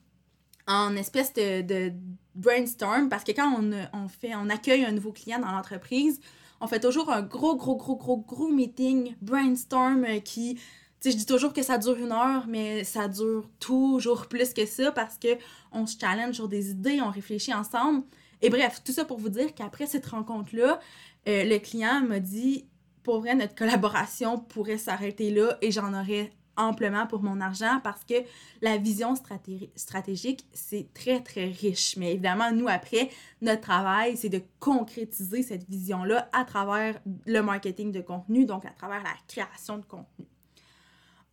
en 0.68 0.96
espèce 0.96 1.34
de, 1.34 1.92
brainstorm 2.36 3.10
parce 3.10 3.24
que 3.24 3.32
quand 3.32 3.60
on, 3.94 4.08
fait, 4.08 4.36
on 4.36 4.50
accueille 4.50 4.86
un 4.86 4.92
nouveau 4.92 5.12
client 5.12 5.40
dans 5.40 5.52
l'entreprise, 5.52 6.20
on 6.60 6.68
fait 6.68 6.80
toujours 6.80 7.12
un 7.12 7.22
gros, 7.22 7.56
gros, 7.56 7.76
gros, 7.76 7.96
gros, 7.96 8.18
gros 8.18 8.50
meeting, 8.50 9.16
brainstorm 9.22 10.06
euh, 10.06 10.20
qui, 10.20 10.56
tu 10.56 10.62
sais, 11.00 11.12
je 11.12 11.18
dis 11.18 11.26
toujours 11.26 11.54
que 11.54 11.64
ça 11.64 11.78
dure 11.78 11.98
une 11.98 12.12
heure, 12.12 12.46
mais 12.48 12.84
ça 12.84 13.08
dure 13.08 13.50
toujours 13.60 14.28
plus 14.28 14.54
que 14.54 14.66
ça 14.66 14.92
parce 14.92 15.18
que 15.18 15.38
on 15.72 15.86
se 15.86 15.98
challenge 16.00 16.36
sur 16.36 16.48
des 16.48 16.72
idées, 16.72 17.02
on 17.02 17.10
réfléchit 17.10 17.54
ensemble. 17.54 18.04
Et 18.42 18.50
bref, 18.50 18.82
tout 18.84 18.92
ça 18.92 19.06
pour 19.06 19.18
vous 19.18 19.30
dire 19.30 19.54
qu'après 19.54 19.88
cette 19.88 20.06
rencontre-là, 20.06 20.80
euh, 21.28 21.44
le 21.44 21.58
client 21.60 22.02
m'a 22.02 22.20
dit, 22.20 22.66
pour 23.04 23.24
notre 23.24 23.56
collaboration 23.56 24.38
pourrait 24.38 24.78
s'arrêter 24.78 25.32
là 25.32 25.58
et 25.62 25.72
j'en 25.72 25.94
aurais 25.94 26.32
amplement 26.58 27.08
pour 27.08 27.24
mon 27.24 27.42
argent 27.42 27.80
parce 27.84 28.04
que 28.04 28.16
la 28.62 28.78
vision 28.78 29.16
stratégique, 29.16 30.46
c'est 30.54 30.88
très, 30.94 31.22
très 31.22 31.46
riche. 31.46 31.96
Mais 31.98 32.14
évidemment, 32.14 32.52
nous, 32.52 32.68
après, 32.68 33.10
notre 33.42 33.62
travail, 33.62 34.18
c'est 34.18 34.30
de 34.30 34.42
concrétiser 34.60 35.44
cette 35.44 35.70
vision-là 35.70 36.30
à 36.34 36.46
travers 36.46 37.00
le 37.26 37.42
marketing 37.42 37.92
de 37.92 38.02
contenu, 38.02 38.46
donc 38.46 38.66
à 38.66 38.72
travers 38.72 39.04
la 39.04 39.14
création 39.28 39.78
de 39.78 39.86
contenu. 39.86 40.26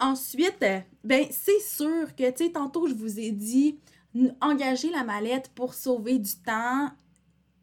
Ensuite, 0.01 0.65
ben, 1.03 1.27
c'est 1.31 1.61
sûr 1.61 2.15
que, 2.15 2.31
tu 2.31 2.45
sais, 2.45 2.53
tantôt, 2.53 2.87
je 2.87 2.95
vous 2.95 3.19
ai 3.19 3.33
dit, 3.33 3.79
engager 4.41 4.91
la 4.91 5.03
mallette 5.03 5.51
pour 5.55 5.75
sauver 5.75 6.19
du 6.19 6.37
temps, 6.37 6.91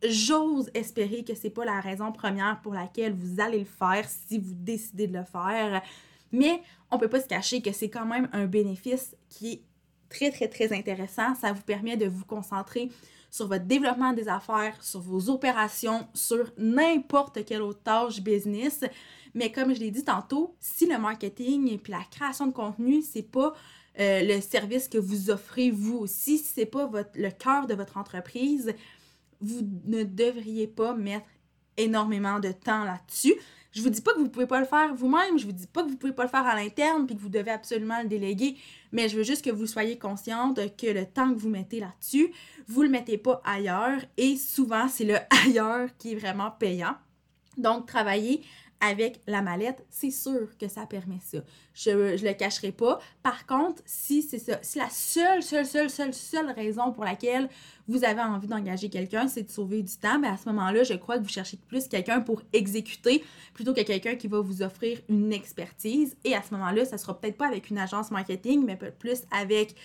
j'ose 0.03 0.69
espérer 0.73 1.23
que 1.23 1.35
c'est 1.35 1.49
pas 1.49 1.65
la 1.65 1.79
raison 1.79 2.11
première 2.11 2.59
pour 2.61 2.73
laquelle 2.73 3.13
vous 3.13 3.39
allez 3.39 3.59
le 3.59 3.65
faire 3.65 4.05
si 4.09 4.37
vous 4.37 4.53
décidez 4.53 5.07
de 5.07 5.17
le 5.17 5.23
faire. 5.23 5.81
Mais 6.35 6.61
on 6.91 6.97
peut 6.97 7.07
pas 7.07 7.21
se 7.21 7.27
cacher 7.27 7.61
que 7.61 7.71
c'est 7.71 7.89
quand 7.89 8.05
même 8.05 8.29
un 8.33 8.45
bénéfice 8.45 9.15
qui 9.29 9.53
est 9.53 9.61
très, 10.09 10.31
très, 10.31 10.47
très 10.47 10.73
intéressant. 10.77 11.33
Ça 11.35 11.53
vous 11.53 11.61
permet 11.61 11.97
de 11.97 12.07
vous 12.07 12.25
concentrer 12.25 12.89
sur 13.31 13.47
votre 13.47 13.65
développement 13.65 14.13
des 14.13 14.27
affaires, 14.27 14.81
sur 14.81 15.01
vos 15.01 15.29
opérations, 15.29 16.07
sur 16.13 16.51
n'importe 16.57 17.43
quelle 17.45 17.61
autre 17.61 17.81
tâche 17.83 18.21
business. 18.21 18.83
Mais 19.33 19.51
comme 19.51 19.73
je 19.73 19.79
l'ai 19.79 19.91
dit 19.91 20.03
tantôt, 20.03 20.55
si 20.59 20.85
le 20.85 20.97
marketing 20.97 21.69
et 21.71 21.77
puis 21.77 21.91
la 21.91 22.03
création 22.09 22.47
de 22.47 22.53
contenu, 22.53 23.01
c'est 23.01 23.29
pas 23.29 23.53
euh, 23.99 24.21
le 24.23 24.41
service 24.41 24.87
que 24.87 24.97
vous 24.97 25.29
offrez 25.29 25.71
vous 25.71 25.97
aussi, 25.97 26.37
si 26.37 26.45
c'est 26.45 26.65
pas 26.65 26.85
votre, 26.85 27.11
le 27.15 27.29
cœur 27.29 27.67
de 27.67 27.73
votre 27.73 27.97
entreprise, 27.97 28.73
vous 29.41 29.61
ne 29.85 30.03
devriez 30.03 30.67
pas 30.67 30.93
mettre 30.93 31.25
énormément 31.77 32.39
de 32.39 32.51
temps 32.51 32.83
là-dessus. 32.83 33.35
Je 33.75 33.81
vous 33.81 33.89
dis 33.89 33.99
pas 33.99 34.13
que 34.13 34.19
vous 34.19 34.29
pouvez 34.29 34.47
pas 34.47 34.61
le 34.61 34.65
faire 34.65 34.95
vous-même, 34.95 35.37
je 35.37 35.45
vous 35.45 35.51
dis 35.51 35.67
pas 35.67 35.83
que 35.83 35.89
vous 35.89 35.97
pouvez 35.97 36.13
pas 36.13 36.23
le 36.23 36.29
faire 36.29 36.47
à 36.47 36.55
l'interne 36.55 37.05
puis 37.05 37.13
que 37.13 37.21
vous 37.21 37.27
devez 37.27 37.51
absolument 37.51 38.01
le 38.01 38.07
déléguer, 38.07 38.55
mais 38.93 39.09
je 39.09 39.17
veux 39.17 39.23
juste 39.23 39.43
que 39.43 39.49
vous 39.49 39.67
soyez 39.67 39.99
consciente 39.99 40.55
que 40.77 40.87
le 40.87 41.05
temps 41.05 41.33
que 41.33 41.37
vous 41.37 41.49
mettez 41.49 41.81
là-dessus, 41.81 42.31
vous 42.69 42.83
le 42.83 42.89
mettez 42.89 43.17
pas 43.17 43.41
ailleurs 43.43 43.99
et 44.15 44.37
souvent 44.37 44.87
c'est 44.87 45.03
le 45.03 45.17
ailleurs 45.45 45.89
qui 45.97 46.13
est 46.13 46.15
vraiment 46.15 46.51
payant. 46.51 46.95
Donc 47.57 47.85
travaillez 47.85 48.43
avec 48.81 49.21
la 49.27 49.41
mallette, 49.41 49.85
c'est 49.89 50.11
sûr 50.11 50.57
que 50.59 50.67
ça 50.67 50.85
permet 50.85 51.19
ça. 51.21 51.39
Je 51.73 51.89
ne 51.91 52.17
le 52.17 52.33
cacherai 52.33 52.71
pas. 52.71 52.99
Par 53.23 53.45
contre, 53.45 53.81
si 53.85 54.21
c'est 54.21 54.39
ça, 54.39 54.59
si 54.61 54.77
la 54.77 54.89
seule, 54.89 55.43
seule, 55.43 55.65
seule, 55.65 55.89
seule, 55.89 56.13
seule 56.13 56.51
raison 56.51 56.91
pour 56.91 57.03
laquelle 57.03 57.49
vous 57.87 58.03
avez 58.03 58.21
envie 58.21 58.47
d'engager 58.47 58.89
quelqu'un, 58.89 59.27
c'est 59.27 59.43
de 59.43 59.51
sauver 59.51 59.81
du 59.81 59.95
temps, 59.95 60.19
ben, 60.19 60.33
à 60.33 60.37
ce 60.37 60.47
moment-là, 60.49 60.83
je 60.83 60.93
crois 60.93 61.17
que 61.17 61.23
vous 61.23 61.29
cherchez 61.29 61.57
plus 61.67 61.87
quelqu'un 61.87 62.21
pour 62.21 62.41
exécuter 62.53 63.23
plutôt 63.53 63.73
que 63.73 63.81
quelqu'un 63.81 64.15
qui 64.15 64.27
va 64.27 64.39
vous 64.39 64.61
offrir 64.61 64.99
une 65.09 65.33
expertise. 65.33 66.15
Et 66.23 66.35
à 66.35 66.41
ce 66.41 66.53
moment-là, 66.53 66.85
ça 66.85 66.97
sera 66.97 67.19
peut-être 67.19 67.37
pas 67.37 67.47
avec 67.47 67.69
une 67.69 67.77
agence 67.77 68.11
marketing, 68.11 68.63
mais 68.65 68.75
plus 68.75 69.23
avec 69.31 69.75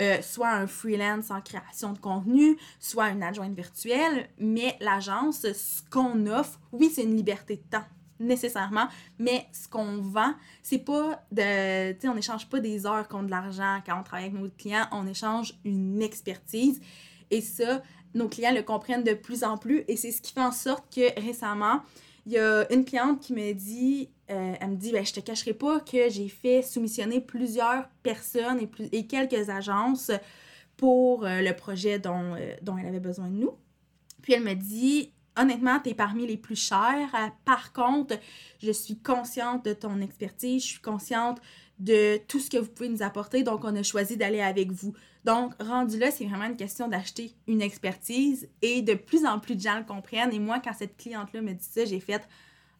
euh, 0.00 0.20
soit 0.20 0.50
un 0.50 0.66
freelance 0.66 1.30
en 1.30 1.40
création 1.40 1.92
de 1.92 1.98
contenu, 1.98 2.58
soit 2.80 3.08
une 3.10 3.22
adjointe 3.22 3.54
virtuelle, 3.54 4.28
mais 4.38 4.76
l'agence, 4.80 5.40
ce 5.40 5.82
qu'on 5.90 6.26
offre, 6.26 6.60
oui, 6.72 6.90
c'est 6.94 7.04
une 7.04 7.16
liberté 7.16 7.56
de 7.56 7.62
temps 7.70 7.84
nécessairement, 8.20 8.88
mais 9.18 9.46
ce 9.52 9.68
qu'on 9.68 9.98
vend, 9.98 10.34
c'est 10.62 10.78
pas 10.78 11.22
de. 11.32 11.92
Tu 11.92 12.00
sais, 12.00 12.08
on 12.08 12.14
n'échange 12.14 12.48
pas 12.48 12.60
des 12.60 12.86
heures 12.86 13.08
contre 13.08 13.26
de 13.26 13.30
l'argent 13.30 13.80
quand 13.84 13.98
on 13.98 14.02
travaille 14.02 14.26
avec 14.26 14.40
nos 14.40 14.48
clients, 14.50 14.86
on 14.92 15.06
échange 15.06 15.54
une 15.64 16.02
expertise. 16.02 16.80
Et 17.30 17.40
ça, 17.40 17.82
nos 18.14 18.28
clients 18.28 18.54
le 18.54 18.62
comprennent 18.62 19.04
de 19.04 19.14
plus 19.14 19.44
en 19.44 19.58
plus 19.58 19.84
et 19.88 19.96
c'est 19.96 20.12
ce 20.12 20.22
qui 20.22 20.32
fait 20.32 20.40
en 20.40 20.52
sorte 20.52 20.84
que 20.94 21.20
récemment, 21.20 21.80
il 22.26 22.32
y 22.32 22.38
a 22.38 22.70
une 22.72 22.84
cliente 22.84 23.20
qui 23.20 23.32
me 23.32 23.52
dit, 23.52 24.10
euh, 24.30 24.54
elle 24.60 24.70
me 24.70 24.76
dit, 24.76 24.90
ben, 24.90 25.04
je 25.04 25.12
te 25.12 25.20
cacherai 25.20 25.54
pas 25.54 25.80
que 25.80 26.08
j'ai 26.08 26.28
fait 26.28 26.62
soumissionner 26.62 27.20
plusieurs 27.20 27.88
personnes 28.02 28.60
et, 28.60 28.66
plus, 28.66 28.88
et 28.90 29.06
quelques 29.06 29.48
agences 29.48 30.10
pour 30.76 31.24
euh, 31.24 31.40
le 31.40 31.54
projet 31.54 31.98
dont, 31.98 32.34
euh, 32.34 32.54
dont 32.62 32.76
elle 32.76 32.86
avait 32.86 33.00
besoin 33.00 33.28
de 33.28 33.36
nous. 33.36 33.52
Puis 34.22 34.32
elle 34.32 34.42
me 34.42 34.54
dit, 34.54 35.12
honnêtement, 35.36 35.80
tu 35.80 35.90
es 35.90 35.94
parmi 35.94 36.26
les 36.26 36.36
plus 36.36 36.56
chers. 36.56 37.14
Euh, 37.14 37.28
par 37.44 37.72
contre, 37.72 38.18
je 38.62 38.70
suis 38.70 38.98
consciente 38.98 39.64
de 39.64 39.72
ton 39.72 40.00
expertise, 40.00 40.62
je 40.62 40.68
suis 40.68 40.80
consciente 40.80 41.40
de 41.78 42.18
tout 42.28 42.40
ce 42.40 42.48
que 42.48 42.56
vous 42.56 42.70
pouvez 42.70 42.88
nous 42.88 43.02
apporter, 43.02 43.42
donc 43.42 43.64
on 43.64 43.76
a 43.76 43.82
choisi 43.82 44.16
d'aller 44.16 44.40
avec 44.40 44.72
vous. 44.72 44.94
Donc, 45.24 45.52
rendu 45.60 45.98
là, 45.98 46.10
c'est 46.10 46.24
vraiment 46.24 46.46
une 46.46 46.56
question 46.56 46.88
d'acheter 46.88 47.34
une 47.46 47.60
expertise 47.60 48.48
et 48.62 48.80
de 48.80 48.94
plus 48.94 49.26
en 49.26 49.40
plus 49.40 49.56
de 49.56 49.60
gens 49.60 49.76
le 49.76 49.84
comprennent. 49.84 50.32
Et 50.32 50.38
moi, 50.38 50.60
quand 50.60 50.72
cette 50.72 50.96
cliente-là 50.96 51.42
me 51.42 51.52
dit 51.52 51.64
ça, 51.64 51.84
j'ai 51.84 52.00
fait 52.00 52.26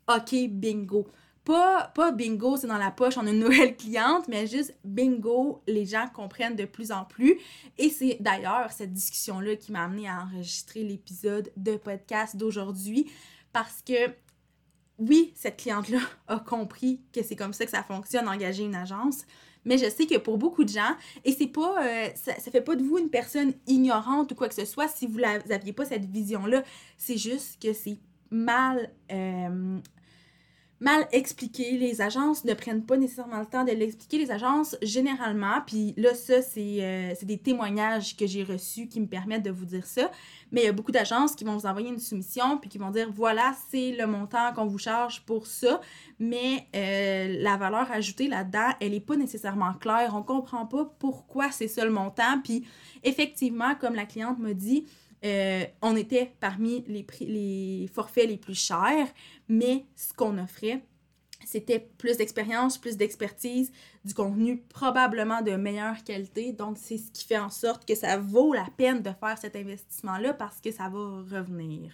OK, 0.08 0.34
bingo. 0.48 1.06
Pas, 1.46 1.92
pas 1.94 2.10
bingo, 2.10 2.56
c'est 2.56 2.66
dans 2.66 2.76
la 2.76 2.90
poche, 2.90 3.16
on 3.16 3.24
a 3.24 3.30
une 3.30 3.38
nouvelle 3.38 3.76
cliente, 3.78 4.26
mais 4.26 4.48
juste 4.48 4.76
bingo, 4.84 5.62
les 5.68 5.86
gens 5.86 6.08
comprennent 6.12 6.56
de 6.56 6.64
plus 6.64 6.90
en 6.90 7.04
plus. 7.04 7.38
Et 7.78 7.88
c'est 7.88 8.16
d'ailleurs 8.18 8.72
cette 8.72 8.92
discussion-là 8.92 9.54
qui 9.54 9.70
m'a 9.70 9.84
amené 9.84 10.08
à 10.08 10.24
enregistrer 10.24 10.82
l'épisode 10.82 11.52
de 11.56 11.76
podcast 11.76 12.36
d'aujourd'hui 12.36 13.08
parce 13.52 13.80
que 13.80 14.10
oui, 14.98 15.32
cette 15.36 15.58
cliente-là 15.58 16.00
a 16.26 16.40
compris 16.40 17.00
que 17.12 17.22
c'est 17.22 17.36
comme 17.36 17.52
ça 17.52 17.64
que 17.64 17.70
ça 17.70 17.84
fonctionne, 17.84 18.28
engager 18.28 18.64
une 18.64 18.74
agence. 18.74 19.24
Mais 19.64 19.78
je 19.78 19.88
sais 19.88 20.06
que 20.06 20.18
pour 20.18 20.38
beaucoup 20.38 20.64
de 20.64 20.68
gens, 20.68 20.96
et 21.24 21.30
c'est 21.30 21.46
pas, 21.46 21.84
euh, 21.84 22.08
ça, 22.16 22.34
ça, 22.40 22.50
fait 22.50 22.60
pas 22.60 22.74
de 22.74 22.82
vous 22.82 22.98
une 22.98 23.10
personne 23.10 23.52
ignorante 23.68 24.32
ou 24.32 24.34
quoi 24.34 24.48
que 24.48 24.54
ce 24.54 24.64
soit 24.64 24.88
si 24.88 25.06
vous 25.06 25.20
n'aviez 25.20 25.72
pas 25.72 25.84
cette 25.84 26.06
vision-là. 26.06 26.64
C'est 26.96 27.18
juste 27.18 27.62
que 27.62 27.72
c'est 27.72 27.98
mal, 28.30 28.90
euh, 29.12 29.78
mal 30.80 31.06
expliqué. 31.12 31.78
Les 31.78 32.02
agences 32.02 32.44
ne 32.44 32.54
prennent 32.54 32.84
pas 32.84 32.96
nécessairement 32.96 33.40
le 33.40 33.46
temps 33.46 33.64
de 33.64 33.72
l'expliquer. 33.72 34.18
Les 34.18 34.30
agences, 34.30 34.76
généralement, 34.82 35.60
puis 35.66 35.94
là, 35.96 36.14
ça, 36.14 36.42
c'est 36.42 36.78
euh, 36.80 37.14
des 37.22 37.38
témoignages 37.38 38.16
que 38.16 38.26
j'ai 38.26 38.42
reçus 38.42 38.86
qui 38.86 39.00
me 39.00 39.06
permettent 39.06 39.44
de 39.44 39.50
vous 39.50 39.64
dire 39.64 39.86
ça. 39.86 40.10
Mais 40.52 40.62
il 40.62 40.64
y 40.64 40.68
a 40.68 40.72
beaucoup 40.72 40.92
d'agences 40.92 41.34
qui 41.34 41.44
vont 41.44 41.56
vous 41.56 41.66
envoyer 41.66 41.88
une 41.88 41.98
soumission 41.98 42.58
puis 42.58 42.68
qui 42.68 42.78
vont 42.78 42.90
dire 42.90 43.10
voilà, 43.10 43.54
c'est 43.70 43.92
le 43.92 44.06
montant 44.06 44.52
qu'on 44.54 44.66
vous 44.66 44.78
charge 44.78 45.22
pour 45.22 45.46
ça. 45.46 45.80
Mais 46.18 46.66
euh, 46.74 47.36
la 47.40 47.56
valeur 47.56 47.90
ajoutée 47.90 48.28
là-dedans, 48.28 48.70
elle 48.80 48.92
n'est 48.92 49.00
pas 49.00 49.16
nécessairement 49.16 49.72
claire. 49.74 50.12
On 50.14 50.22
comprend 50.22 50.66
pas 50.66 50.84
pourquoi 50.98 51.50
c'est 51.50 51.68
ça 51.68 51.84
le 51.84 51.90
montant. 51.90 52.40
Puis 52.44 52.66
effectivement, 53.02 53.74
comme 53.74 53.94
la 53.94 54.04
cliente 54.04 54.38
m'a 54.38 54.52
dit, 54.52 54.86
euh, 55.24 55.64
on 55.82 55.96
était 55.96 56.32
parmi 56.40 56.84
les, 56.86 57.06
les 57.20 57.90
forfaits 57.92 58.28
les 58.28 58.36
plus 58.36 58.54
chers, 58.54 59.08
mais 59.48 59.86
ce 59.96 60.12
qu'on 60.12 60.38
offrait, 60.38 60.82
c'était 61.44 61.78
plus 61.78 62.16
d'expérience, 62.16 62.78
plus 62.78 62.96
d'expertise, 62.96 63.70
du 64.04 64.14
contenu 64.14 64.58
probablement 64.68 65.42
de 65.42 65.52
meilleure 65.52 66.02
qualité. 66.04 66.52
Donc, 66.52 66.76
c'est 66.78 66.98
ce 66.98 67.10
qui 67.10 67.24
fait 67.24 67.38
en 67.38 67.50
sorte 67.50 67.86
que 67.86 67.94
ça 67.94 68.18
vaut 68.18 68.52
la 68.52 68.66
peine 68.76 69.02
de 69.02 69.10
faire 69.20 69.38
cet 69.38 69.56
investissement-là 69.56 70.34
parce 70.34 70.60
que 70.60 70.72
ça 70.72 70.88
va 70.88 70.98
revenir. 71.38 71.92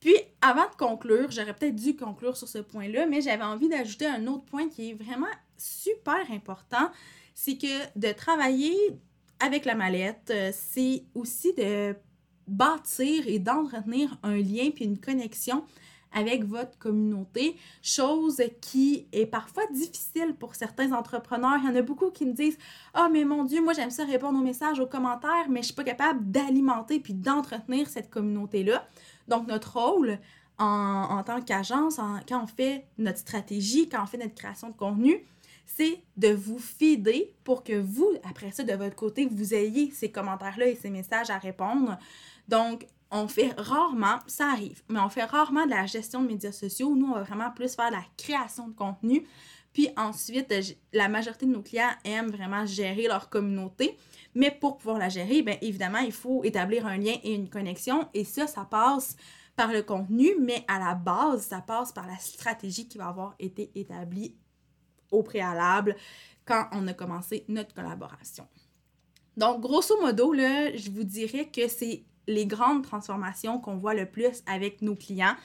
Puis, 0.00 0.14
avant 0.40 0.68
de 0.68 0.74
conclure, 0.76 1.30
j'aurais 1.30 1.54
peut-être 1.54 1.76
dû 1.76 1.94
conclure 1.94 2.36
sur 2.36 2.48
ce 2.48 2.58
point-là, 2.58 3.06
mais 3.06 3.20
j'avais 3.20 3.44
envie 3.44 3.68
d'ajouter 3.68 4.06
un 4.06 4.26
autre 4.26 4.44
point 4.44 4.68
qui 4.68 4.90
est 4.90 4.94
vraiment 4.94 5.26
super 5.56 6.30
important, 6.30 6.90
c'est 7.34 7.56
que 7.56 7.98
de 7.98 8.12
travailler 8.12 8.76
avec 9.40 9.64
la 9.64 9.74
mallette, 9.74 10.30
euh, 10.30 10.50
c'est 10.54 11.04
aussi 11.14 11.52
de 11.54 11.94
bâtir 12.50 13.26
et 13.26 13.38
d'entretenir 13.38 14.18
un 14.22 14.36
lien 14.36 14.70
puis 14.74 14.84
une 14.84 14.98
connexion 14.98 15.64
avec 16.12 16.44
votre 16.44 16.76
communauté, 16.78 17.56
chose 17.82 18.42
qui 18.60 19.06
est 19.12 19.26
parfois 19.26 19.62
difficile 19.72 20.34
pour 20.38 20.56
certains 20.56 20.92
entrepreneurs. 20.92 21.58
Il 21.62 21.68
y 21.68 21.72
en 21.72 21.76
a 21.76 21.82
beaucoup 21.82 22.10
qui 22.10 22.26
me 22.26 22.32
disent 22.32 22.58
"Ah 22.94 23.08
mais 23.08 23.24
mon 23.24 23.44
dieu, 23.44 23.62
moi 23.62 23.72
j'aime 23.74 23.90
ça 23.90 24.04
répondre 24.04 24.38
aux 24.38 24.42
messages, 24.42 24.80
aux 24.80 24.88
commentaires, 24.88 25.46
mais 25.48 25.60
je 25.60 25.66
suis 25.66 25.74
pas 25.74 25.84
capable 25.84 26.28
d'alimenter 26.28 26.98
puis 26.98 27.14
d'entretenir 27.14 27.88
cette 27.88 28.10
communauté-là." 28.10 28.88
Donc 29.28 29.46
notre 29.46 29.78
rôle 29.78 30.18
en, 30.58 31.06
en 31.10 31.22
tant 31.22 31.40
qu'agence, 31.40 32.00
quand 32.28 32.42
on 32.42 32.46
fait 32.48 32.86
notre 32.98 33.18
stratégie, 33.18 33.88
quand 33.88 34.02
on 34.02 34.06
fait 34.06 34.18
notre 34.18 34.34
création 34.34 34.68
de 34.68 34.76
contenu, 34.76 35.24
c'est 35.64 36.02
de 36.16 36.28
vous 36.28 36.58
fider 36.58 37.32
pour 37.44 37.62
que 37.62 37.78
vous, 37.78 38.10
après 38.28 38.50
ça, 38.50 38.64
de 38.64 38.72
votre 38.72 38.96
côté, 38.96 39.26
vous 39.30 39.54
ayez 39.54 39.90
ces 39.92 40.10
commentaires-là 40.10 40.66
et 40.66 40.74
ces 40.74 40.90
messages 40.90 41.30
à 41.30 41.38
répondre. 41.38 41.96
Donc, 42.50 42.86
on 43.12 43.28
fait 43.28 43.52
rarement, 43.56 44.18
ça 44.26 44.50
arrive, 44.50 44.82
mais 44.88 44.98
on 44.98 45.08
fait 45.08 45.24
rarement 45.24 45.66
de 45.66 45.70
la 45.70 45.86
gestion 45.86 46.20
de 46.22 46.26
médias 46.26 46.52
sociaux. 46.52 46.96
Nous, 46.96 47.06
on 47.06 47.14
va 47.14 47.22
vraiment 47.22 47.50
plus 47.52 47.76
faire 47.76 47.90
de 47.90 47.94
la 47.94 48.04
création 48.16 48.66
de 48.66 48.74
contenu. 48.74 49.24
Puis 49.72 49.88
ensuite, 49.96 50.52
la 50.92 51.08
majorité 51.08 51.46
de 51.46 51.52
nos 51.52 51.62
clients 51.62 51.92
aiment 52.04 52.30
vraiment 52.30 52.66
gérer 52.66 53.06
leur 53.06 53.30
communauté. 53.30 53.96
Mais 54.34 54.50
pour 54.50 54.78
pouvoir 54.78 54.98
la 54.98 55.08
gérer, 55.08 55.42
bien 55.42 55.58
évidemment, 55.60 56.00
il 56.00 56.12
faut 56.12 56.42
établir 56.42 56.86
un 56.86 56.98
lien 56.98 57.14
et 57.22 57.34
une 57.34 57.48
connexion. 57.48 58.08
Et 58.14 58.24
ça, 58.24 58.48
ça 58.48 58.64
passe 58.64 59.16
par 59.54 59.72
le 59.72 59.82
contenu, 59.82 60.34
mais 60.40 60.64
à 60.66 60.80
la 60.80 60.94
base, 60.94 61.42
ça 61.42 61.60
passe 61.60 61.92
par 61.92 62.08
la 62.08 62.18
stratégie 62.18 62.88
qui 62.88 62.98
va 62.98 63.06
avoir 63.06 63.36
été 63.38 63.70
établie 63.76 64.34
au 65.12 65.22
préalable 65.22 65.94
quand 66.44 66.66
on 66.72 66.86
a 66.88 66.94
commencé 66.94 67.44
notre 67.46 67.74
collaboration. 67.74 68.48
Donc, 69.36 69.60
grosso 69.60 70.00
modo, 70.00 70.32
là, 70.32 70.76
je 70.76 70.90
vous 70.90 71.04
dirais 71.04 71.48
que 71.48 71.68
c'est 71.68 72.04
les 72.30 72.46
grandes 72.46 72.82
transformations 72.82 73.58
qu'on 73.58 73.76
voit 73.76 73.94
le 73.94 74.06
plus 74.06 74.42
avec 74.46 74.80
nos 74.82 74.94
clients. 74.94 75.36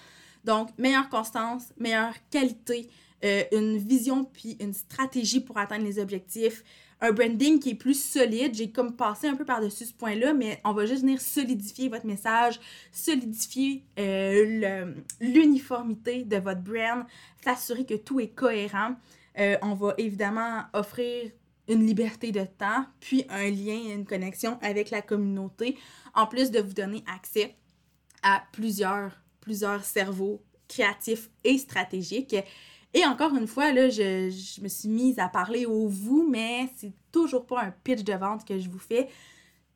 Donc, 0.43 0.69
meilleure 0.78 1.10
constance, 1.10 1.74
meilleure 1.78 2.13
qualité, 2.30 2.89
euh, 3.24 3.43
une 3.52 3.78
vision 3.78 4.26
puis 4.26 4.58
une 4.60 4.74
stratégie 4.74 5.39
pour 5.39 5.58
atteindre 5.58 5.84
les 5.84 6.00
objectifs, 6.00 6.63
un 7.02 7.12
branding 7.12 7.60
qui 7.60 7.71
est 7.71 7.76
plus 7.76 8.00
solide. 8.00 8.54
J'ai 8.54 8.69
comme 8.69 8.95
passé 8.95 9.28
un 9.28 9.36
peu 9.36 9.45
par-dessus 9.45 9.86
ce 9.86 9.93
point-là, 9.93 10.34
mais 10.34 10.62
on 10.63 10.74
va 10.74 10.86
juste 10.86 11.02
venir 11.02 11.19
solidifier 11.19 11.89
votre 11.89 12.06
message, 12.06 12.60
solidifier 12.91 13.84
euh, 14.00 14.93
l'uniformité 15.19 16.24
de 16.24 16.38
votre 16.38 16.62
brand, 16.62 17.06
s'assurer 17.43 17.86
que 17.86 17.95
tout 17.95 18.19
est 18.19 18.30
cohérent. 18.30 18.95
Euh, 19.39 19.58
on 19.62 19.74
va 19.74 19.93
évidemment 19.98 20.63
offrir 20.74 21.32
une 21.67 21.86
liberté 21.86 22.32
de 22.32 22.43
temps, 22.43 22.86
puis 22.99 23.25
un 23.30 23.49
lien 23.49 23.80
et 23.88 23.93
une 23.93 24.06
connexion 24.06 24.58
avec 24.62 24.89
la 24.91 25.01
communauté, 25.01 25.78
en 26.13 26.28
plus 26.28 26.51
de 26.51 26.60
vous 26.60 26.73
donner 26.73 27.04
accès 27.08 27.56
à 28.23 28.43
plusieurs, 28.51 29.12
plusieurs 29.41 29.84
cerveaux 29.84 30.43
créatifs 30.67 31.30
et 31.43 31.58
stratégiques. 31.58 32.36
Et 32.93 33.06
encore 33.06 33.36
une 33.36 33.47
fois, 33.47 33.71
là, 33.71 33.89
je, 33.89 34.62
me 34.62 34.67
suis 34.67 34.89
mise 34.89 35.19
à 35.19 35.28
parler 35.28 35.65
au 35.65 35.88
vous, 35.88 36.28
mais 36.30 36.69
c'est 36.78 36.93
toujours 37.12 37.45
pas 37.45 37.62
un 37.62 37.71
pitch 37.71 38.04
de 38.04 38.13
vente 38.13 38.45
que 38.45 38.58
je 38.58 38.69
vous 38.69 38.80
fais. 38.80 39.10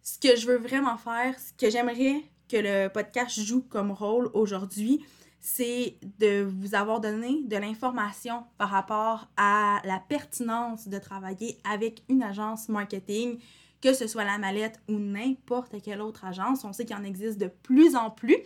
Ce 0.02 0.17
que 0.17 0.36
je 0.38 0.47
veux 0.47 0.58
vraiment 0.58 0.97
faire, 0.97 1.38
ce 1.38 1.54
que 1.54 1.69
j'aimerais 1.69 2.23
que 2.47 2.58
le 2.58 2.88
podcast 2.88 3.39
joue 3.39 3.62
comme 3.62 3.91
rôle 3.91 4.30
aujourd'hui, 4.34 5.06
c'est 5.39 5.95
de 6.19 6.41
vous 6.41 6.75
avoir 6.75 6.99
donné 6.99 7.41
de 7.43 7.58
l'information 7.58 8.43
par 8.58 8.69
rapport 8.69 9.30
à 9.38 9.82
la 9.86 9.99
pertinence 9.99 10.88
de 10.88 10.97
travailler 10.97 11.58
avec 11.63 12.04
une 12.10 12.23
agence 12.23 12.69
marketing, 12.69 13.39
que 13.82 13.93
ce 13.93 14.08
soit 14.08 14.25
la 14.25 14.38
mallette 14.38 14.80
ou 14.89 14.99
n'importe 14.99 15.82
quelle 15.82 16.02
autre 16.02 16.25
agence. 16.25 16.65
On 16.65 16.73
sait 16.73 16.86
qu'il 16.86 16.95
en 16.95 17.04
existe 17.04 17.38
de 17.38 17.47
plus 17.47 17.95
en 17.95 18.12
plus. 18.12 18.38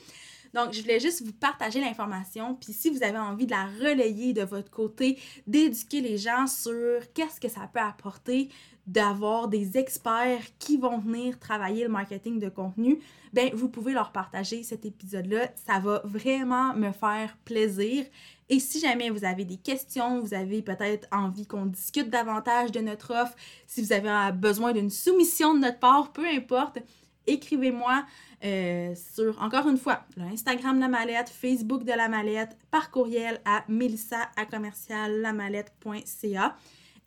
Donc, 0.54 0.72
je 0.72 0.82
voulais 0.82 1.00
juste 1.00 1.24
vous 1.26 1.34
partager 1.34 1.82
l'information. 1.82 2.54
Puis, 2.54 2.74
si 2.74 2.92
vous 2.92 3.02
avez 3.02 3.18
envie 3.18 3.48
de 3.48 3.52
la 3.52 3.66
relayer 3.66 4.34
de 4.34 4.44
votre 4.44 4.70
côté, 4.70 5.18
d'éduquer 5.48 6.00
les 6.00 6.18
gens 6.20 6.46
sur 6.46 7.02
qu'est-ce 7.16 7.42
que 7.42 7.50
ça 7.50 7.68
peut 7.74 7.80
apporter 7.80 8.50
d'avoir 8.86 9.48
des 9.48 9.78
experts 9.78 10.44
qui 10.60 10.78
vont 10.78 10.98
venir 10.98 11.40
travailler 11.40 11.84
le 11.84 11.90
marketing 11.90 12.40
de 12.40 12.50
contenu, 12.50 13.00
ben 13.32 13.50
vous 13.54 13.70
pouvez 13.70 13.94
leur 13.94 14.12
partager 14.12 14.64
cet 14.64 14.86
épisode-là. 14.86 15.50
Ça 15.56 15.80
va 15.80 16.02
vraiment 16.04 16.74
me 16.74 16.92
faire 16.92 17.38
plaisir. 17.46 18.06
Et 18.50 18.60
si 18.60 18.80
jamais 18.80 19.10
vous 19.10 19.24
avez 19.24 19.46
des 19.46 19.58
questions, 19.58 20.20
vous 20.20 20.34
avez 20.34 20.62
peut-être 20.62 21.08
envie 21.12 21.48
qu'on 21.48 21.66
discute 21.66 22.10
davantage 22.10 22.72
de 22.72 22.82
notre 22.82 23.14
offre, 23.14 23.36
si 23.68 23.82
vous 23.82 23.94
avez 23.94 24.32
besoin 24.34 24.74
d'une 24.74 24.90
soumission 24.90 25.54
de 25.54 25.60
notre 25.60 25.80
part, 25.80 26.12
peu 26.12 26.28
importe, 26.28 26.80
écrivez-moi 27.26 28.06
euh, 28.44 28.94
sur, 29.16 29.42
encore 29.42 29.70
une 29.70 29.78
fois, 29.78 30.04
l'Instagram 30.18 30.76
de 30.76 30.82
la 30.82 30.90
mallette, 30.90 31.30
Facebook 31.30 31.86
de 31.86 31.94
la 31.94 32.10
mallette, 32.10 32.58
par 32.70 32.92
courriel 32.92 33.40
à 33.46 33.64
melissa 33.70 34.30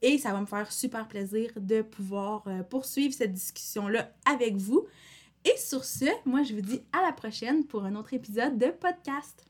Et 0.07 0.19
ça 0.19 0.31
va 0.31 0.40
me 0.40 0.47
faire 0.47 0.71
super 0.71 1.09
plaisir 1.09 1.51
de 1.57 1.83
pouvoir 1.83 2.45
euh, 2.47 2.62
poursuivre 2.62 3.12
cette 3.12 3.33
discussion-là 3.33 4.12
avec 4.25 4.55
vous. 4.55 4.87
Et 5.45 5.57
sur 5.57 5.85
ce, 5.85 6.05
moi, 6.25 6.45
je 6.45 6.55
vous 6.55 6.61
dis 6.61 6.81
à 6.92 7.03
la 7.03 7.12
prochaine 7.12 7.64
pour 7.64 7.85
un 7.85 7.97
autre 7.97 8.14
épisode 8.14 8.57
de 8.57 8.66
podcast. 8.66 9.45